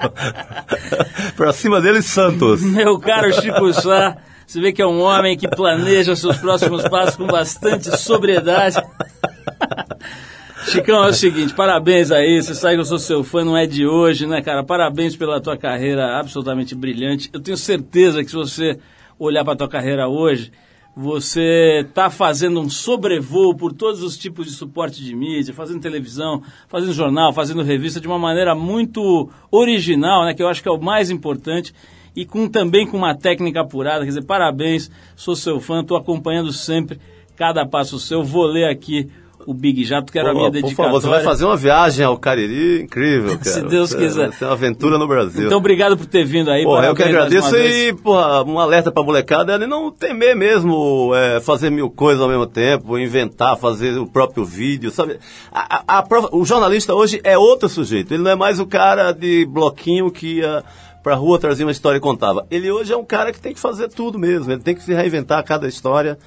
[1.36, 2.62] pra cima deles, Santos.
[2.62, 4.16] Meu caro Chico Sá,
[4.48, 8.78] você vê que é um homem que planeja seus próximos passos com bastante sobriedade.
[10.66, 13.66] Chicão, é o seguinte, parabéns aí, você sabe que eu sou seu fã, não é
[13.66, 14.64] de hoje, né, cara?
[14.64, 17.30] Parabéns pela tua carreira absolutamente brilhante.
[17.34, 18.80] Eu tenho certeza que se você
[19.20, 20.52] olhar para tua carreira hoje,
[20.96, 26.42] você está fazendo um sobrevoo por todos os tipos de suporte de mídia, fazendo televisão,
[26.68, 30.72] fazendo jornal, fazendo revista de uma maneira muito original, né, que eu acho que é
[30.72, 31.74] o mais importante
[32.16, 34.02] e com também com uma técnica apurada.
[34.02, 37.00] Quer dizer, parabéns, sou seu fã, estou acompanhando sempre
[37.36, 38.24] cada passo seu.
[38.24, 39.10] Vou ler aqui
[39.46, 42.18] o Big Jato, quero a minha Pô, por favor, você vai fazer uma viagem ao
[42.18, 43.44] Cariri incrível, cara.
[43.44, 44.34] Se Deus Vai quiser.
[44.34, 45.46] ser uma aventura no Brasil.
[45.46, 46.64] Então, obrigado por ter vindo aí.
[46.64, 51.12] Porra, eu que agradeço e, porra, um alerta pra molecada é de não temer mesmo
[51.16, 55.18] é, fazer mil coisas ao mesmo tempo, inventar, fazer o próprio vídeo, sabe?
[55.52, 59.12] A- a- a o jornalista hoje é outro sujeito, ele não é mais o cara
[59.12, 60.64] de bloquinho que ia
[61.04, 62.46] pra rua trazer uma história e contava.
[62.50, 64.94] Ele hoje é um cara que tem que fazer tudo mesmo, ele tem que se
[64.94, 66.18] reinventar a cada história.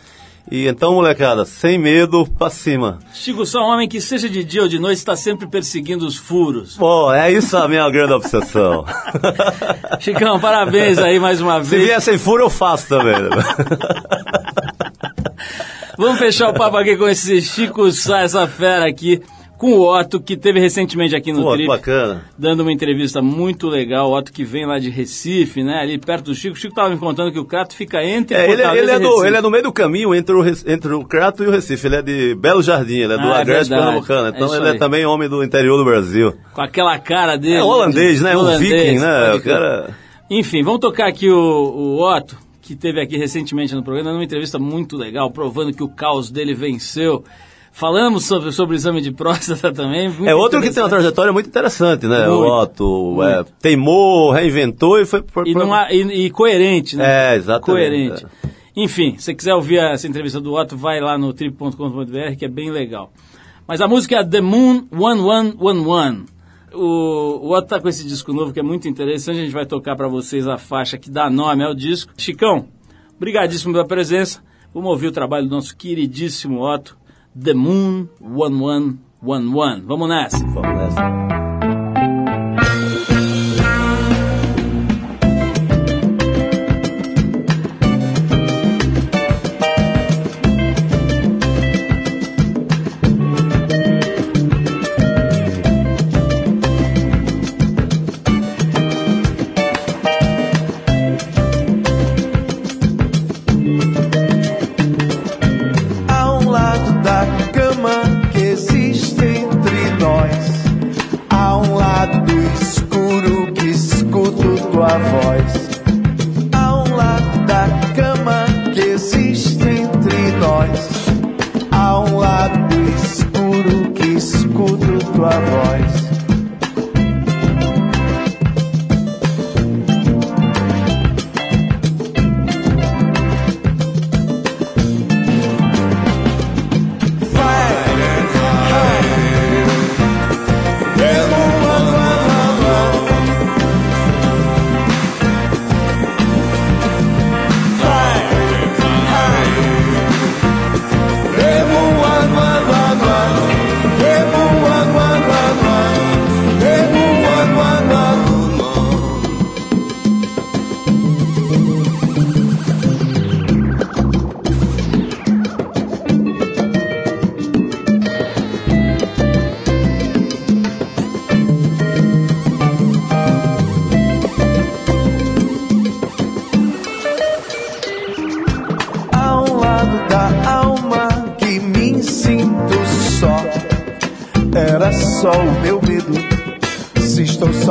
[0.51, 3.01] E então, molecada, sem medo, pra cima.
[3.13, 6.17] Chico, só um homem que seja de dia ou de noite está sempre perseguindo os
[6.17, 6.77] furos.
[6.77, 8.85] Pô, é isso a minha grande obsessão.
[9.99, 11.83] Chicão, parabéns aí mais uma Se vez.
[11.85, 13.21] vier sem furo, eu faço também.
[13.23, 13.31] né?
[15.99, 19.23] Vamos fechar o papo aqui com esse Chico Sá, essa fera aqui,
[19.59, 22.25] com o Otto, que teve recentemente aqui no Pô, Trip, bacana.
[22.39, 24.11] dando uma entrevista muito legal.
[24.11, 26.55] O Otto que vem lá de Recife, né, ali perto do Chico.
[26.55, 28.99] O Chico estava me contando que o Crato fica entre É, ele, Fortaleza ele é
[28.99, 31.87] do, ele é no meio do caminho entre o, entre o Crato e o Recife.
[31.87, 33.83] Ele é de Belo Jardim, ele é do Ah, é Agreste verdade.
[33.87, 34.27] Pernambucano.
[34.27, 34.77] É Então isso ele aí.
[34.77, 36.35] é também homem do interior do Brasil.
[36.53, 37.55] Com aquela cara dele.
[37.57, 38.37] É holandês, né?
[38.37, 39.35] Um Holandês, viking, né?
[39.35, 39.97] O cara...
[40.29, 44.59] Enfim, vamos tocar aqui o, o Otto, que teve aqui recentemente no programa, numa entrevista
[44.59, 47.25] muito legal, provando que o caos dele venceu.
[47.79, 50.11] Falamos sobre, sobre o exame de próstata também.
[50.25, 52.27] É outro que tem uma trajetória muito interessante, né?
[52.27, 55.21] Muito, o Otto é, teimou, reinventou e foi...
[55.21, 57.35] por- E, há- e- e coerente, né?
[57.35, 58.27] É, exatamente, Coerente.
[58.75, 62.49] Enfim, se você quiser ouvir essa entrevista do Otto, vai lá no trip.com.br, que é
[62.49, 63.13] bem legal.
[63.69, 66.25] Mas a música é The Moon 1111.
[66.73, 69.39] O, o Otto tá com esse disco novo que é muito interessante.
[69.39, 72.11] A gente vai tocar para vocês a faixa que dá nome ao disco.
[72.17, 72.69] Chicão,
[73.21, 74.41] brigadíssimo pela presença.
[74.73, 76.97] Vamos ouvir o trabalho do nosso queridíssimo Otto.
[77.39, 79.83] The Moon 1111.
[79.87, 80.39] Vamos nessa.
[80.39, 81.46] Vamos nessa.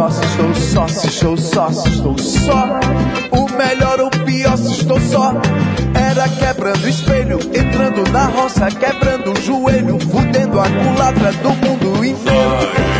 [0.05, 2.79] Só, se estou só, se estou só, se estou só.
[3.31, 5.33] O melhor ou pior, se estou só.
[5.93, 12.95] Era quebrando espelho, entrando na roça, quebrando o joelho, fudendo a culatra do mundo inteiro.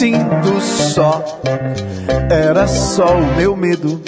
[0.00, 1.42] Sinto só.
[2.30, 4.00] Era só o meu medo.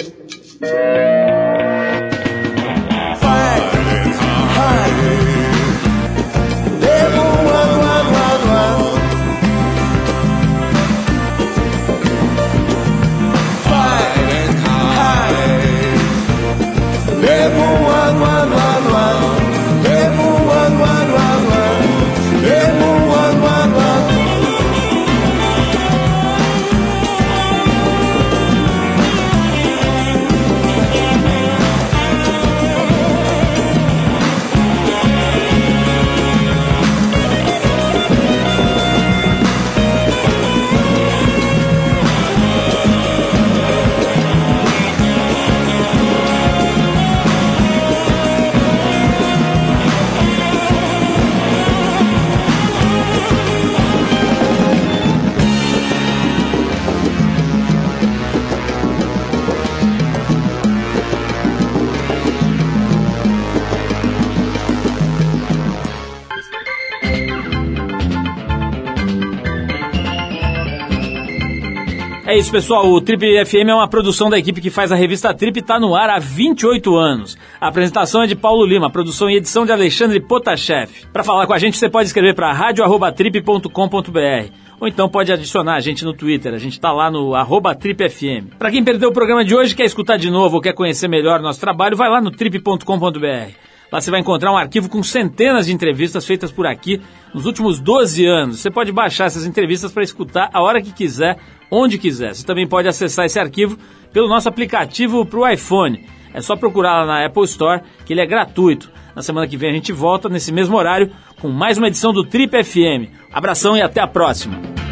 [72.43, 72.91] Isso, pessoal.
[72.91, 75.79] O Trip FM é uma produção da equipe que faz a revista Trip e está
[75.79, 77.37] no ar há 28 anos.
[77.59, 80.91] A apresentação é de Paulo Lima, produção e edição de Alexandre Potashev.
[81.13, 85.79] Para falar com a gente, você pode escrever para radio@trip.com.br ou então pode adicionar a
[85.79, 86.53] gente no Twitter.
[86.53, 87.31] A gente está lá no
[87.79, 88.57] TripFM.
[88.59, 91.39] Para quem perdeu o programa de hoje, quer escutar de novo ou quer conhecer melhor
[91.39, 93.72] o nosso trabalho, vai lá no trip.com.br.
[93.93, 96.99] Lá você vai encontrar um arquivo com centenas de entrevistas feitas por aqui
[97.31, 98.59] nos últimos 12 anos.
[98.59, 101.37] Você pode baixar essas entrevistas para escutar a hora que quiser,
[101.69, 102.33] onde quiser.
[102.33, 103.77] Você também pode acessar esse arquivo
[104.11, 106.07] pelo nosso aplicativo para o iPhone.
[106.33, 108.91] É só procurar lá na Apple Store, que ele é gratuito.
[109.15, 112.23] Na semana que vem a gente volta nesse mesmo horário com mais uma edição do
[112.23, 113.13] Trip FM.
[113.31, 114.82] Abração e até a próxima.